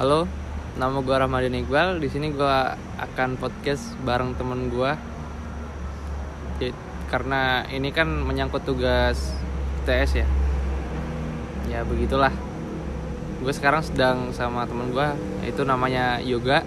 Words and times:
Halo, 0.00 0.24
nama 0.80 1.04
gue 1.04 1.12
Rahmadin 1.12 1.60
Iqbal. 1.60 2.00
Di 2.00 2.08
sini 2.08 2.32
gue 2.32 2.56
akan 3.04 3.36
podcast 3.36 4.00
bareng 4.00 4.32
temen 4.32 4.72
gue. 4.72 4.96
Karena 7.12 7.68
ini 7.68 7.92
kan 7.92 8.08
menyangkut 8.08 8.64
tugas 8.64 9.36
TS 9.84 10.24
ya. 10.24 10.26
Ya 11.68 11.84
begitulah. 11.84 12.32
Gue 13.44 13.52
sekarang 13.52 13.84
sedang 13.84 14.32
sama 14.32 14.64
temen 14.64 14.88
gue, 14.88 15.04
itu 15.44 15.68
namanya 15.68 16.16
Yoga. 16.24 16.64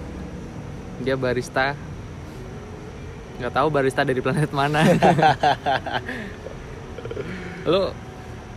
Dia 1.02 1.18
barista. 1.18 1.74
Gak 3.42 3.58
tahu 3.58 3.74
barista 3.74 4.06
dari 4.06 4.22
planet 4.22 4.54
mana. 4.54 4.86
Lo 7.66 7.98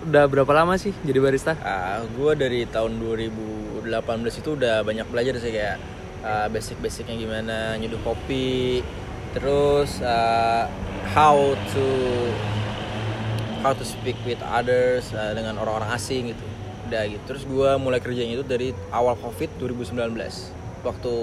udah 0.04 0.24
berapa 0.28 0.52
lama 0.52 0.76
sih 0.76 0.92
jadi 1.00 1.16
barista? 1.16 1.56
Ah, 1.64 2.04
gue 2.04 2.32
dari 2.36 2.68
tahun 2.68 3.00
2018 3.86 4.42
itu 4.42 4.50
udah 4.58 4.82
banyak 4.82 5.06
belajar 5.08 5.38
sih 5.38 5.54
kayak 5.54 5.78
uh, 6.26 6.46
basic-basicnya 6.50 7.14
gimana 7.14 7.78
nyeduh 7.78 8.00
kopi, 8.02 8.82
terus 9.32 10.02
uh, 10.02 10.66
how 11.14 11.54
to 11.70 11.86
how 13.62 13.72
to 13.72 13.82
speak 13.86 14.18
with 14.26 14.38
others 14.42 15.10
uh, 15.14 15.32
dengan 15.32 15.58
orang-orang 15.62 15.94
asing 15.94 16.34
gitu. 16.34 16.44
Udah 16.90 17.02
gitu. 17.06 17.22
Terus 17.26 17.42
gue 17.46 17.70
mulai 17.78 17.98
kerjanya 18.02 18.38
itu 18.38 18.46
dari 18.46 18.70
awal 18.94 19.14
covid 19.18 19.50
2019 19.58 20.14
waktu 20.86 21.14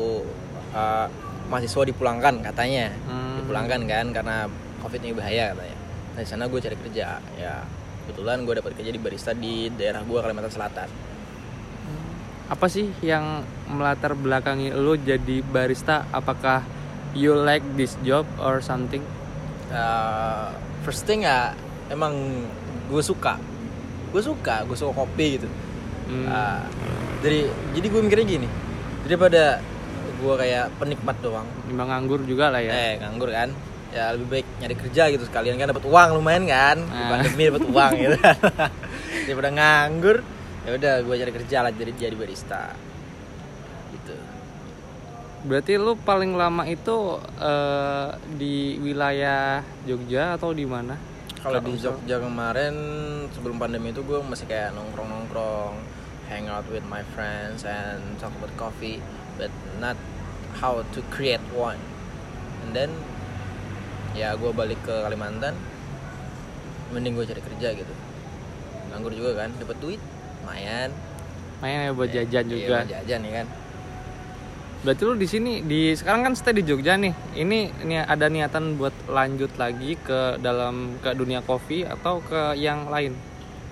uh, 0.75 1.07
mahasiswa 1.47 1.83
dipulangkan 1.87 2.39
katanya, 2.43 2.91
Hmm. 3.07 3.43
dipulangkan 3.43 3.83
kan 3.87 4.05
karena 4.15 4.37
covid 4.83 4.99
ini 5.03 5.13
bahaya 5.15 5.51
katanya. 5.55 5.77
Nah, 6.13 6.21
di 6.21 6.27
sana 6.29 6.45
gue 6.47 6.59
cari 6.61 6.77
kerja 6.77 7.17
ya 7.39 7.53
kebetulan 8.03 8.43
gue 8.43 8.53
dapat 8.59 8.75
kerja 8.75 8.91
di 8.91 8.99
barista 8.99 9.31
di 9.31 9.71
daerah 9.73 10.03
gue 10.03 10.19
Kalimantan 10.19 10.51
Selatan 10.51 10.89
apa 12.45 12.67
sih 12.67 12.91
yang 12.99 13.41
melatar 13.65 14.13
belakangi 14.13 14.69
lo 14.69 14.93
jadi 14.93 15.39
barista? 15.41 16.05
Apakah 16.09 16.61
you 17.13 17.33
like 17.33 17.63
this 17.73 17.95
job 18.01 18.27
or 18.37 18.59
something? 18.59 19.01
Uh, 19.69 20.51
first 20.81 21.03
thing 21.03 21.23
ya 21.23 21.55
emang 21.87 22.45
gue 22.87 23.01
suka. 23.01 23.39
Gue 24.11 24.21
suka 24.21 24.61
gue 24.63 24.75
suka 24.75 24.93
kopi 24.93 25.39
gitu. 25.39 25.47
Hmm. 26.11 26.27
Uh, 26.27 26.61
dari 27.23 27.47
jadi 27.71 27.87
gue 27.87 28.01
mikirnya 28.03 28.27
gini 28.27 28.47
daripada 29.03 29.63
gue 30.19 30.33
kayak 30.35 30.75
penikmat 30.77 31.15
doang. 31.19 31.47
Timbang 31.65 31.89
nganggur 31.89 32.21
juga 32.23 32.51
lah 32.51 32.59
ya. 32.59 32.71
Eh 32.71 32.93
nganggur 32.99 33.31
kan? 33.31 33.49
Ya 33.93 34.09
lebih 34.11 34.27
baik 34.29 34.47
nyari 34.59 34.75
kerja 34.77 35.03
gitu 35.09 35.23
sekalian. 35.23 35.55
Kan 35.55 35.71
dapat 35.71 35.85
uang 35.85 36.09
lumayan 36.19 36.43
kan? 36.45 36.77
Di 36.81 36.91
Ah. 36.91 37.09
pandemi 37.09 37.43
dapat 37.47 37.63
uang 37.65 37.91
gitu. 37.97 38.17
Daripada 39.29 39.49
nganggur 39.49 40.17
ya 40.63 40.79
udah 40.79 40.93
gue 41.03 41.15
cari 41.19 41.31
kerja 41.43 41.57
lah 41.67 41.71
jadi 41.75 41.91
jadi 41.95 42.15
barista. 42.15 42.71
Gitu. 43.91 44.15
Berarti 45.43 45.75
lo 45.75 45.99
paling 45.99 46.39
lama 46.39 46.63
itu 46.63 47.19
eh, 47.35 48.09
di 48.39 48.79
wilayah 48.79 49.59
Jogja 49.83 50.39
atau 50.39 50.55
di 50.55 50.63
mana? 50.63 50.95
Kalau 51.43 51.59
di 51.59 51.75
Jogja 51.75 52.23
kemarin 52.23 52.75
sebelum 53.35 53.59
pandemi 53.59 53.91
itu 53.91 53.99
gue 54.07 54.23
masih 54.23 54.47
kayak 54.47 54.71
nongkrong 54.71 55.11
nongkrong 55.11 55.75
hang 56.31 56.47
out 56.47 56.63
with 56.71 56.87
my 56.87 57.03
friends 57.11 57.67
and 57.67 57.99
talk 58.23 58.31
about 58.39 58.55
coffee 58.55 59.03
but 59.35 59.51
not 59.83 59.99
how 60.63 60.79
to 60.95 61.03
create 61.11 61.43
one. 61.51 61.79
And 62.63 62.71
then 62.71 62.91
ya 64.15 64.39
gue 64.39 64.55
balik 64.55 64.79
ke 64.87 64.95
Kalimantan 65.03 65.59
mending 66.95 67.19
gue 67.19 67.27
cari 67.27 67.43
kerja 67.43 67.75
gitu. 67.75 67.93
Nganggur 68.95 69.11
juga 69.11 69.43
kan 69.43 69.51
dapat 69.59 69.75
duit 69.83 69.99
lumayan 70.43 70.89
main 71.63 71.87
ya 71.87 71.91
buat 71.95 72.09
jajan 72.11 72.43
Iya, 72.43 72.51
juga 72.51 72.67
buat 72.83 72.91
jajan 72.91 73.19
ya 73.23 73.31
kan 73.39 73.47
berarti 74.83 75.01
lo 75.07 75.15
di 75.15 75.27
sini 75.31 75.53
di 75.63 75.95
sekarang 75.95 76.27
kan 76.27 76.33
stay 76.35 76.51
di 76.51 76.67
Jogja 76.67 76.99
nih 76.99 77.15
ini 77.39 77.71
ini 77.87 77.95
ada 78.03 78.27
niatan 78.27 78.75
buat 78.75 78.91
lanjut 79.07 79.55
lagi 79.55 79.95
ke 79.95 80.43
dalam 80.43 80.99
ke 80.99 81.15
dunia 81.15 81.39
kopi 81.39 81.87
atau 81.87 82.19
ke 82.19 82.59
yang 82.59 82.91
lain 82.91 83.15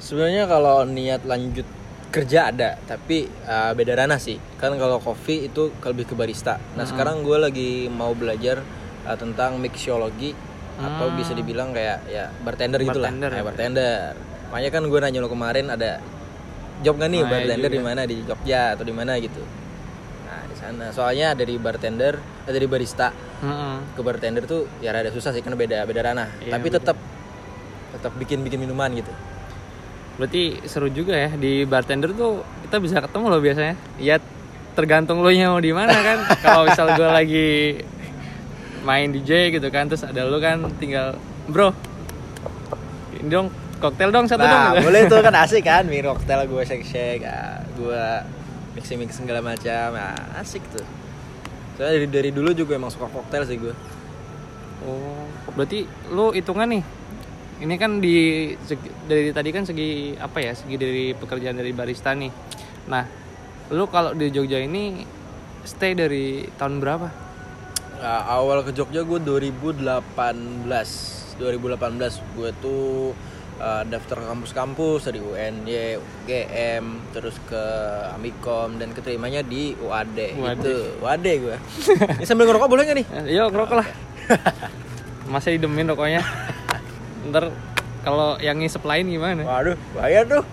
Sebenarnya 0.01 0.49
kalau 0.49 0.81
niat 0.89 1.29
lanjut 1.29 1.63
kerja 2.09 2.49
ada, 2.49 2.73
tapi 2.89 3.29
uh, 3.45 3.71
beda 3.77 3.93
ranah 4.01 4.17
sih. 4.17 4.41
Kan 4.57 4.73
kalau 4.81 4.97
kopi 4.97 5.45
itu 5.45 5.69
lebih 5.85 6.09
ke 6.09 6.15
barista. 6.17 6.57
Nah 6.73 6.89
sekarang 6.89 7.21
gue 7.21 7.37
lagi 7.37 7.85
mau 7.85 8.17
belajar 8.17 8.65
uh, 9.05 9.13
tentang 9.13 9.61
mixology 9.61 10.33
atau 10.81 11.13
bisa 11.13 11.37
dibilang 11.37 11.69
kayak 11.69 12.09
ya 12.09 12.33
bartender, 12.41 12.81
gitu 12.81 12.97
lah, 12.97 13.13
Bartender 13.13 13.29
kayak 13.29 13.45
ya. 13.45 13.47
bartender. 13.53 14.11
Makanya 14.49 14.69
kan 14.73 14.83
gue 14.89 14.99
nanya 15.05 15.19
lo 15.21 15.29
kemarin 15.29 15.69
ada 15.69 16.01
job 16.81 16.97
gak 16.97 17.09
nih 17.13 17.21
Nah, 17.23 17.29
bartender 17.29 17.69
di 17.71 17.81
mana 17.81 18.01
di 18.03 18.17
Jogja 18.25 18.73
atau 18.73 18.83
di 18.85 18.93
mana 18.93 19.15
gitu. 19.21 19.41
Nah 20.25 20.41
di 20.49 20.55
sana. 20.57 20.85
Soalnya 20.89 21.37
dari 21.37 21.55
bartender, 21.61 22.17
eh, 22.49 22.53
dari 22.53 22.65
barista 22.65 23.13
Mm-mm. 23.41 23.95
ke 23.97 24.01
bartender 24.01 24.43
tuh 24.49 24.65
ya 24.81 24.93
rada 24.93 25.13
susah 25.13 25.31
sih 25.33 25.41
karena 25.45 25.57
beda 25.57 25.77
beda 25.85 26.01
ranah. 26.11 26.29
Iya, 26.41 26.51
tapi 26.57 26.67
tetap 26.73 26.97
tetap 27.93 28.11
bikin 28.17 28.41
bikin 28.41 28.59
minuman 28.61 28.89
gitu. 28.97 29.13
Berarti 30.17 30.61
seru 30.69 30.89
juga 30.89 31.17
ya 31.17 31.29
di 31.33 31.65
bartender 31.65 32.13
tuh 32.13 32.45
kita 32.67 32.77
bisa 32.81 32.97
ketemu 33.01 33.25
loh 33.29 33.41
biasanya. 33.41 33.75
Ya 34.01 34.17
tergantung 34.71 35.19
lo 35.21 35.29
nya 35.29 35.51
mau 35.51 35.61
di 35.61 35.73
mana 35.73 35.93
kan. 35.93 36.17
Kalau 36.43 36.63
misal 36.65 36.87
gue 36.97 37.09
lagi 37.09 37.49
main 38.81 39.13
DJ 39.13 39.53
gitu 39.53 39.69
kan, 39.69 39.85
terus 39.85 40.01
ada 40.01 40.25
lo 40.25 40.41
kan 40.41 40.65
tinggal 40.81 41.13
bro, 41.45 41.69
ini 43.13 43.29
dong 43.29 43.53
koktail 43.81 44.13
dong 44.13 44.29
satu 44.29 44.45
dong. 44.45 44.53
Nah, 44.53 44.71
gitu. 44.77 44.85
boleh 44.87 45.01
tuh 45.09 45.19
kan 45.25 45.33
asik 45.43 45.65
kan, 45.65 45.83
mie 45.89 46.05
cocktail 46.05 46.45
gue 46.45 46.61
shake 46.61 46.85
shake, 46.85 47.25
ah, 47.25 47.59
gue 47.73 48.03
mixing 48.77 49.01
mixing 49.01 49.25
segala 49.25 49.41
macam, 49.41 49.97
ah, 49.97 50.39
asik 50.39 50.61
tuh. 50.69 50.85
Soalnya 51.75 51.97
dari 51.97 52.07
dari 52.07 52.29
dulu 52.29 52.53
juga 52.53 52.77
emang 52.77 52.93
suka 52.93 53.09
koktail 53.09 53.43
sih 53.49 53.57
gue. 53.57 53.73
Oh, 54.85 55.25
berarti 55.57 55.85
lo 56.13 56.29
hitungan 56.31 56.69
nih. 56.69 56.83
Ini 57.61 57.75
kan 57.77 58.01
di 58.01 58.49
segi- 58.65 59.05
dari 59.05 59.29
tadi 59.29 59.49
kan 59.53 59.65
segi 59.65 60.17
apa 60.17 60.41
ya? 60.41 60.53
Segi 60.57 60.77
dari 60.77 61.13
pekerjaan 61.13 61.57
dari 61.57 61.69
barista 61.73 62.13
nih. 62.13 62.33
Nah, 62.89 63.05
lo 63.69 63.85
kalau 63.85 64.17
di 64.17 64.33
Jogja 64.33 64.57
ini 64.57 65.05
stay 65.61 65.93
dari 65.93 66.49
tahun 66.57 66.81
berapa? 66.81 67.07
Nah, 68.01 68.25
awal 68.33 68.65
ke 68.65 68.73
Jogja 68.73 69.05
gue 69.05 69.21
2018, 69.21 70.65
2018 71.37 72.17
gue 72.33 72.49
tuh 72.57 73.13
uh, 73.61 73.83
daftar 73.85 74.25
kampus-kampus 74.25 75.07
dari 75.07 75.21
UNY, 75.21 76.01
UGM, 76.01 77.13
terus 77.13 77.37
ke 77.45 77.63
Amikom 78.17 78.81
dan 78.81 78.89
keterimanya 78.91 79.45
di 79.45 79.77
UAD, 79.77 80.17
UAD. 80.35 80.57
gitu. 80.57 80.75
UAD 80.99 81.27
gue. 81.37 81.55
Ini 82.17 82.25
sambil 82.25 82.49
ngerokok 82.49 82.67
boleh 82.67 82.83
gak 82.89 82.97
nih? 82.97 83.05
Eh, 83.21 83.23
Yuk 83.37 83.53
ngerokok 83.53 83.75
lah. 83.77 83.87
Masa 85.29 85.53
didemin 85.53 85.87
rokoknya. 85.93 86.25
Ntar 87.29 87.53
kalau 88.01 88.41
yang 88.41 88.57
ngisep 88.57 88.81
lain 88.81 89.05
gimana? 89.13 89.45
Waduh, 89.45 89.77
bahaya 89.93 90.25
tuh. 90.25 90.43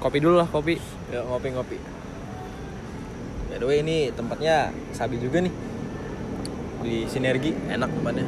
Kopi 0.00 0.16
dulu 0.16 0.40
lah 0.40 0.48
kopi. 0.48 0.80
Ya 1.12 1.20
ngopi-ngopi. 1.20 1.76
By 3.52 3.60
the 3.60 3.66
way 3.68 3.84
ini 3.84 4.08
tempatnya 4.16 4.72
sabi 4.96 5.20
juga 5.20 5.44
nih. 5.44 5.52
Di 6.80 7.04
Sinergi 7.06 7.52
enak 7.68 7.88
tempatnya. 7.92 8.26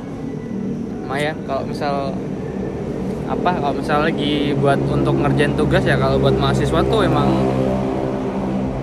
Lumayan 1.03 1.37
kalau 1.49 1.63
misal 1.67 1.95
apa 3.27 3.51
kalau 3.57 3.75
misal 3.81 4.05
lagi 4.05 4.53
buat 4.53 4.77
untuk 4.87 5.17
ngerjain 5.17 5.57
tugas 5.57 5.85
ya 5.89 5.97
kalau 5.97 6.21
buat 6.21 6.37
mahasiswa 6.37 6.81
tuh 6.85 7.01
emang 7.07 7.29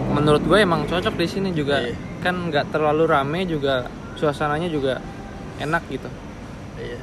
menurut 0.10 0.42
gue 0.42 0.58
emang 0.58 0.90
cocok 0.90 1.16
di 1.16 1.28
sini 1.30 1.50
juga 1.54 1.86
Iya. 1.86 1.94
kan 2.20 2.50
nggak 2.50 2.74
terlalu 2.74 3.06
rame 3.06 3.46
juga 3.46 3.86
suasananya 4.18 4.68
juga 4.74 4.98
enak 5.62 5.84
gitu 5.94 6.10
Iya. 6.82 6.98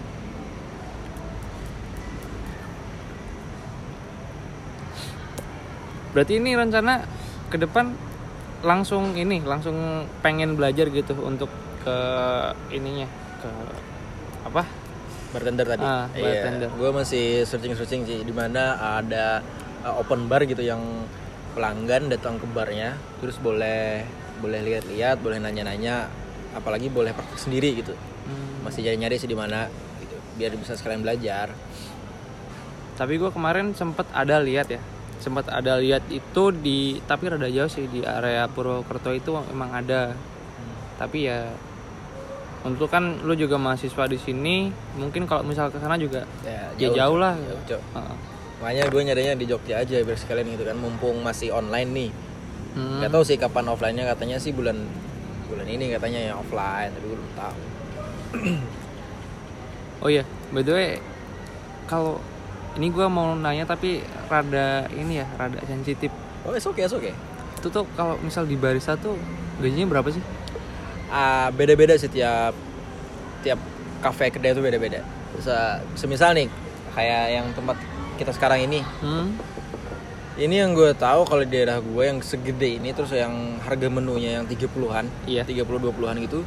berarti 6.12 6.40
ini 6.40 6.56
rencana 6.56 7.04
ke 7.52 7.56
depan 7.60 7.92
langsung 8.64 9.14
ini 9.14 9.44
langsung 9.44 10.08
pengen 10.24 10.56
belajar 10.56 10.88
gitu 10.88 11.12
untuk 11.20 11.52
ke 11.86 11.98
ininya 12.74 13.06
ke 13.38 13.50
apa 14.42 14.66
Bartender 15.30 15.66
tadi. 15.68 15.84
Ah, 15.84 16.08
bartender. 16.10 16.70
Gue 16.74 16.90
masih 16.90 17.44
searching-searching 17.44 18.02
sih 18.08 18.18
di 18.24 18.32
mana 18.32 18.78
ada 18.98 19.42
uh, 19.84 20.00
open 20.00 20.26
bar 20.30 20.42
gitu 20.46 20.62
yang 20.64 20.80
pelanggan 21.52 22.08
datang 22.08 22.40
ke 22.40 22.46
barnya 22.50 22.96
terus 23.20 23.36
boleh 23.38 24.06
boleh 24.40 24.60
lihat-lihat, 24.64 25.20
boleh 25.20 25.36
nanya-nanya, 25.40 26.08
apalagi 26.56 26.88
boleh 26.88 27.12
praktek 27.12 27.40
sendiri 27.42 27.74
gitu. 27.80 27.92
Hmm, 27.92 28.64
Masih 28.64 28.86
nyari-nyari 28.86 29.16
sih 29.20 29.28
di 29.28 29.36
mana 29.36 29.68
gitu. 30.00 30.16
Biar 30.40 30.56
bisa 30.56 30.72
sekalian 30.74 31.04
belajar. 31.04 31.52
tapi 32.96 33.20
gue 33.20 33.28
kemarin 33.28 33.76
sempet 33.76 34.08
ada 34.16 34.40
lihat 34.40 34.72
ya 34.72 34.80
sempat 35.20 35.52
ada 35.52 35.76
lihat 35.76 36.04
itu 36.08 36.48
di 36.48 36.96
tapi 37.04 37.28
rada 37.28 37.44
jauh 37.44 37.68
sih 37.68 37.84
di 37.88 38.00
area 38.00 38.48
Purwokerto 38.48 39.12
itu 39.12 39.36
emang 39.52 39.68
ada 39.72 40.16
tapi 40.96 41.28
ya 41.28 41.52
untuk 42.66 42.88
kan 42.88 43.22
lu 43.22 43.32
juga 43.32 43.54
mahasiswa 43.54 44.04
di 44.04 44.16
sini 44.16 44.68
mungkin 44.94 45.24
kalau 45.24 45.42
misal 45.42 45.68
ke 45.68 45.78
sana 45.78 45.94
juga 45.94 46.26
Ya, 46.42 46.66
ya 46.76 46.88
jauh 46.92 47.16
lah 47.16 47.38
Jauh, 47.38 47.62
jauh. 47.68 47.84
Heeh. 47.94 48.16
makanya 48.56 48.82
gue 48.86 49.02
nyarinya 49.02 49.34
di 49.34 49.46
Jogja 49.46 49.74
aja 49.78 49.96
biar 49.98 50.16
sekalian 50.16 50.50
gitu 50.50 50.64
kan 50.64 50.74
mumpung 50.74 51.20
masih 51.20 51.50
online 51.50 51.90
nih 51.90 52.10
Hmm. 52.72 53.00
nggak 53.00 53.08
tahu 53.08 53.24
sih 53.24 53.36
kapan 53.36 53.64
offline-nya 53.66 54.04
katanya 54.04 54.36
sih 54.36 54.52
bulan 54.52 54.76
bulan 55.46 55.64
ini 55.64 55.88
katanya 55.88 56.20
yang 56.22 56.36
offline 56.36 56.92
tapi 56.92 57.04
gue 57.04 57.16
belum 57.16 57.32
tahu 57.34 57.56
Oh 59.96 60.08
iya, 60.08 60.22
by 60.52 60.60
the 60.60 60.72
way, 60.72 60.90
kalau 61.86 62.20
ini 62.76 62.92
gua 62.92 63.08
mau 63.08 63.32
nanya 63.32 63.64
tapi 63.64 63.98
rada 64.28 64.84
ini 64.92 65.16
ya, 65.16 65.26
rada 65.32 65.56
sensitif. 65.64 66.12
oh 66.44 66.52
it's 66.52 66.68
okay 66.68 66.84
it's 66.84 66.92
okay 66.92 67.16
Itu 67.56 67.72
tuh 67.72 67.88
kalau 67.96 68.20
misal 68.20 68.44
di 68.44 68.54
barista 68.54 68.92
tuh 68.94 69.16
gajinya 69.56 69.88
berapa 69.88 70.12
sih? 70.12 70.20
Ah 71.08 71.48
beda-beda 71.50 71.94
sih 71.94 72.08
tiap 72.08 72.52
tiap 73.40 73.58
kafe 73.98 74.28
kedai 74.28 74.50
itu 74.50 74.60
beda-beda 74.60 75.00
Se- 75.36 75.80
semisal 75.94 76.32
nih 76.32 76.48
kayak 76.92 77.24
yang 77.32 77.46
tempat 77.52 77.76
kita 78.16 78.30
sekarang 78.30 78.64
ini 78.64 78.80
Hmm. 78.98 79.36
ini 80.36 80.56
yang 80.56 80.72
gue 80.72 80.92
tahu 80.92 81.24
kalau 81.24 81.42
di 81.42 81.52
daerah 81.52 81.78
gue 81.78 82.02
yang 82.02 82.18
segede 82.20 82.76
ini 82.76 82.90
terus 82.90 83.10
yang 83.10 83.32
harga 83.60 83.86
menunya 83.86 84.36
yang 84.36 84.44
30-an 84.44 85.06
Iya. 85.24 85.44
30 85.44 85.62
20-an 85.64 86.16
gitu 86.18 86.40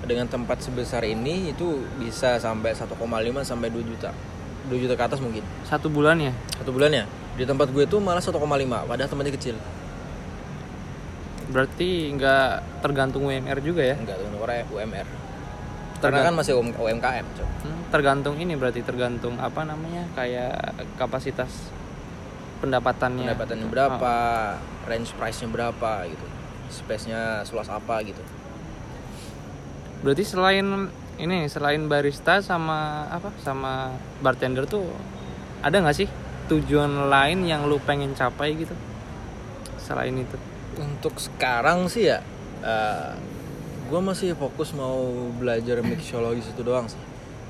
dengan 0.00 0.26
tempat 0.26 0.58
sebesar 0.60 1.02
ini 1.04 1.50
itu 1.50 1.66
bisa 1.96 2.34
sampai 2.36 2.72
1,5 2.72 2.90
sampai 3.40 3.68
2 3.68 3.82
juta 3.84 4.10
2 4.66 4.74
juta 4.76 4.94
ke 4.94 5.04
atas 5.04 5.18
mungkin 5.18 5.42
Satu 5.62 5.86
bulan 5.86 6.18
ya? 6.18 6.32
satu 6.56 6.70
bulannya 6.70 7.06
di 7.32 7.42
tempat 7.42 7.70
gue 7.70 7.84
tuh 7.84 7.98
malah 7.98 8.18
1,5 8.18 8.34
padahal 8.84 9.06
tempatnya 9.06 9.32
kecil 9.32 9.54
Berarti 11.50 12.14
nggak 12.14 12.80
tergantung 12.80 13.26
UMR 13.26 13.58
juga 13.60 13.82
ya? 13.82 13.96
tuh 13.98 14.38
orang 14.38 14.66
UMR 14.70 15.06
karena 16.00 16.24
Tergan- 16.24 16.28
kan 16.32 16.36
masih 16.40 16.52
UM- 16.56 16.76
UMKM 16.80 17.26
Cok. 17.36 17.48
Hmm, 17.60 17.80
tergantung 17.92 18.34
ini 18.40 18.56
berarti 18.56 18.80
tergantung 18.80 19.36
apa 19.36 19.68
namanya 19.68 20.08
kayak 20.16 20.56
kapasitas 20.96 21.68
pendapatannya. 22.64 23.28
pendapatannya 23.28 23.66
berapa 23.68 24.14
range 24.88 25.12
price-nya 25.12 25.48
berapa 25.52 26.08
gitu 26.08 26.26
space-nya 26.72 27.44
seluas 27.44 27.68
apa 27.68 28.00
gitu 28.00 28.20
Berarti 30.00 30.24
selain 30.24 30.88
ini 31.20 31.44
selain 31.52 31.84
barista 31.84 32.40
sama 32.40 33.04
apa 33.12 33.28
sama 33.44 33.92
bartender 34.24 34.64
tuh 34.64 34.88
ada 35.60 35.76
nggak 35.76 35.96
sih 36.00 36.08
tujuan 36.48 37.12
lain 37.12 37.44
yang 37.44 37.68
lu 37.68 37.76
pengen 37.84 38.16
capai 38.16 38.56
gitu 38.56 38.72
selain 39.76 40.16
itu? 40.16 40.36
Untuk 40.76 41.16
sekarang 41.16 41.86
sih 41.86 42.06
ya 42.06 42.20
gue 43.86 44.00
masih 44.00 44.32
fokus 44.32 44.70
mau 44.70 45.02
belajar 45.34 45.82
mixologi 45.82 46.44
itu 46.44 46.62
doang 46.62 46.86
sih 46.86 47.00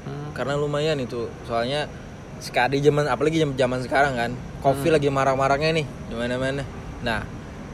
Hmm. 0.00 0.32
karena 0.32 0.56
lumayan 0.56 0.96
itu 0.96 1.28
soalnya 1.44 1.84
sekali 2.40 2.80
zaman 2.80 3.04
apalagi 3.04 3.36
zaman 3.36 3.52
zaman 3.52 3.80
sekarang 3.84 4.16
kan 4.16 4.30
kopi 4.58 4.88
Hmm. 4.88 4.96
lagi 4.96 5.08
marah-marahnya 5.12 5.76
nih 5.76 5.84
di 5.84 6.14
mana-mana 6.16 6.64
nah 7.00 7.20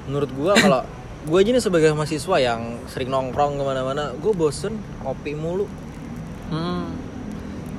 menurut 0.05 0.27
gue 0.29 0.53
kalau 0.57 0.83
gue 1.23 1.39
aja 1.39 1.51
nih 1.53 1.63
sebagai 1.63 1.95
mahasiswa 1.95 2.37
yang 2.37 2.83
sering 2.87 3.07
nongkrong 3.07 3.55
ke 3.55 3.63
mana-mana 3.63 4.11
gue 4.13 4.33
bosen 4.35 4.75
kopi 4.99 5.39
mulu 5.39 5.71
Hmm. 6.51 6.99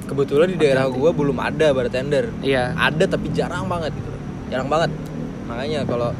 kebetulan 0.07 0.47
di 0.47 0.55
daerah 0.55 0.87
gue 0.87 1.11
belum 1.11 1.35
ada 1.37 1.67
bartender 1.71 2.31
Iya. 2.39 2.71
ada 2.71 3.03
tapi 3.03 3.27
jarang 3.31 3.67
banget 3.67 3.91
gitu 3.91 4.11
jarang 4.47 4.71
banget 4.71 4.95
makanya 5.43 5.83
kalau 5.83 6.15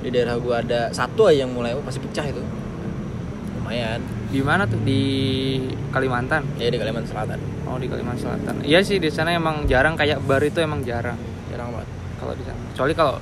di 0.00 0.08
daerah 0.08 0.34
gue 0.34 0.54
ada 0.54 0.88
satu 0.90 1.26
aja 1.26 1.44
yang 1.44 1.50
mulai 1.50 1.72
oh, 1.72 1.80
pasti 1.80 1.98
pecah 1.98 2.24
itu 2.24 2.40
lumayan 3.54 4.00
Di 4.26 4.40
mana 4.40 4.62
tuh 4.62 4.78
di 4.80 5.02
Kalimantan? 5.90 6.46
ya 6.56 6.66
di 6.66 6.76
Kalimantan 6.76 7.08
Selatan 7.08 7.38
Oh 7.64 7.76
di 7.76 7.86
Kalimantan 7.86 8.18
Selatan. 8.20 8.54
Iya 8.62 8.80
sih 8.80 8.96
di 8.96 9.06
sana 9.08 9.30
emang 9.30 9.62
jarang 9.64 9.94
kayak 9.94 10.18
bar 10.20 10.40
itu 10.40 10.58
emang 10.58 10.82
jarang 10.82 11.14
jarang 11.46 11.70
banget 11.70 11.88
kalau 12.16 12.32
di 12.32 12.42
sana. 12.42 12.58
Kecuali 12.70 12.92
kalau 12.92 13.14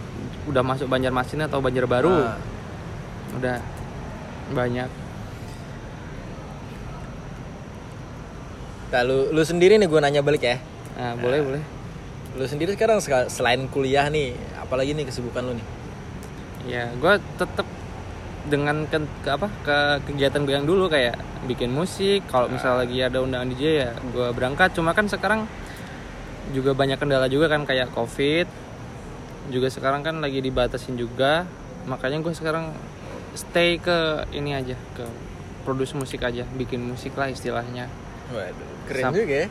udah 0.46 0.62
masuk 0.62 0.86
Banjarmasin 0.86 1.42
atau 1.42 1.58
Banjarbaru 1.58 2.08
Nah, 2.14 2.36
udah 3.34 3.56
banyak. 4.50 4.88
nah, 8.88 9.02
lu, 9.02 9.28
lu 9.28 9.42
sendiri 9.42 9.76
nih 9.76 9.84
gue 9.84 10.00
nanya 10.00 10.20
balik 10.20 10.40
ya 10.42 10.56
Nah, 10.94 11.14
boleh 11.14 11.40
boleh. 11.40 11.62
lu 12.34 12.44
sendiri 12.44 12.72
sekarang 12.72 12.98
seka- 12.98 13.28
selain 13.28 13.66
kuliah 13.66 14.08
nih 14.08 14.32
apalagi 14.58 14.92
nih 14.92 15.04
kesibukan 15.04 15.42
lu 15.42 15.52
nih 15.54 15.66
Ya, 16.68 16.92
gue 16.92 17.14
tetap 17.40 17.64
dengan 18.48 18.84
ke, 18.88 18.96
ke 19.24 19.28
apa 19.28 19.48
ke 19.64 19.76
kegiatan 20.08 20.44
gue 20.44 20.54
yang 20.56 20.68
dulu 20.68 20.92
kayak 20.92 21.16
bikin 21.48 21.72
musik. 21.72 22.28
Kalau 22.28 22.52
misal 22.52 22.76
lagi 22.76 23.00
ada 23.00 23.24
undangan 23.24 23.48
DJ 23.48 23.64
ya 23.88 23.90
gue 23.96 24.28
berangkat. 24.36 24.76
Cuma 24.76 24.92
kan 24.92 25.08
sekarang 25.08 25.48
juga 26.52 26.72
banyak 26.76 27.00
kendala 27.00 27.24
juga 27.28 27.48
kan 27.48 27.64
kayak 27.64 27.92
covid. 27.96 28.44
Juga 29.48 29.72
sekarang 29.72 30.04
kan 30.04 30.20
lagi 30.20 30.44
dibatasin 30.44 31.00
juga. 31.00 31.48
Makanya 31.88 32.20
gue 32.20 32.32
sekarang 32.36 32.76
stay 33.32 33.80
ke 33.80 34.28
ini 34.36 34.52
aja 34.52 34.76
ke 34.92 35.04
produce 35.64 35.92
musik 35.92 36.24
aja, 36.24 36.44
bikin 36.56 36.80
musik 36.80 37.12
lah 37.16 37.28
istilahnya. 37.28 37.88
waduh 38.28 38.68
keren 38.84 39.02
Sam- 39.08 39.16
juga 39.16 39.24
ya 39.40 39.48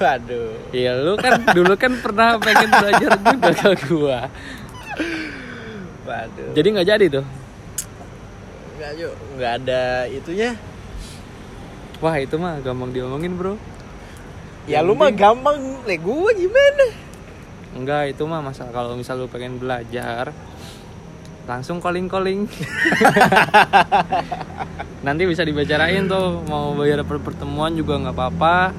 waduh 0.00 0.52
Iya 0.72 0.92
lu 1.04 1.12
kan 1.20 1.32
dulu 1.52 1.76
kan 1.76 1.92
pernah 2.00 2.40
pengen 2.40 2.68
belajar 2.72 3.12
juga 3.20 3.52
ke 3.52 3.70
gua. 3.92 4.20
waduh 6.06 6.54
Jadi 6.54 6.68
nggak 6.70 6.86
jadi 6.86 7.06
tuh. 7.10 7.26
nggak 8.76 8.92
yuk 8.96 9.14
nggak 9.34 9.52
ada 9.64 10.06
itunya 10.06 10.54
Wah 11.96 12.12
itu 12.20 12.36
mah 12.36 12.60
gampang 12.60 12.92
diomongin 12.92 13.32
bro. 13.34 13.56
ya 14.68 14.84
lu 14.84 14.92
mah 14.92 15.10
gampang 15.10 15.80
le 15.82 15.96
gue 15.96 16.30
gimana 16.36 16.86
Enggak 17.72 18.12
itu 18.12 18.22
mah 18.24 18.40
masalah 18.40 18.72
kalau 18.72 18.92
misal 18.94 19.16
lu 19.16 19.28
pengen 19.28 19.56
belajar 19.56 20.32
langsung 21.46 21.78
calling 21.78 22.10
calling. 22.10 22.50
Nanti 25.06 25.22
bisa 25.30 25.46
dibicarain 25.46 26.10
tuh 26.10 26.42
mau 26.42 26.74
bayar 26.74 27.06
per 27.06 27.22
pertemuan 27.22 27.70
juga 27.70 27.94
nggak 27.96 28.16
apa-apa. 28.16 28.74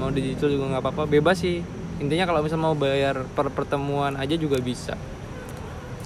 Mau 0.00 0.08
digital 0.08 0.48
juga 0.48 0.72
nggak 0.72 0.82
apa-apa 0.82 1.04
bebas 1.04 1.36
sih. 1.36 1.60
Intinya 2.00 2.24
kalau 2.24 2.40
misal 2.40 2.56
mau 2.56 2.72
bayar 2.72 3.28
per 3.28 3.52
pertemuan 3.52 4.16
aja 4.16 4.40
juga 4.40 4.56
bisa. 4.56 4.96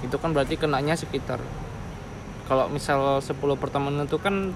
Itu 0.01 0.17
kan 0.17 0.33
berarti 0.33 0.57
kenanya 0.57 0.97
sekitar. 0.97 1.41
Kalau 2.45 2.67
misal 2.67 3.21
10 3.21 3.55
pertemuan 3.55 4.03
itu 4.03 4.17
kan 4.19 4.51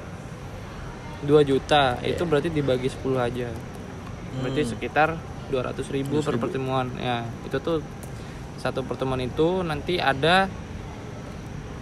2 1.24 1.42
juta 1.48 1.98
itu 2.04 2.22
berarti 2.28 2.52
dibagi 2.52 2.92
10 2.92 3.18
aja. 3.18 3.50
Berarti 4.42 4.62
Hmm. 4.66 4.72
sekitar 4.76 5.10
200 5.50 5.88
ribu 5.94 6.20
per 6.20 6.36
pertemuan. 6.36 6.92
Ya 7.00 7.24
itu 7.48 7.56
tuh 7.62 7.80
satu 8.60 8.82
pertemuan 8.84 9.22
itu 9.22 9.62
nanti 9.62 10.02
ada 10.02 10.50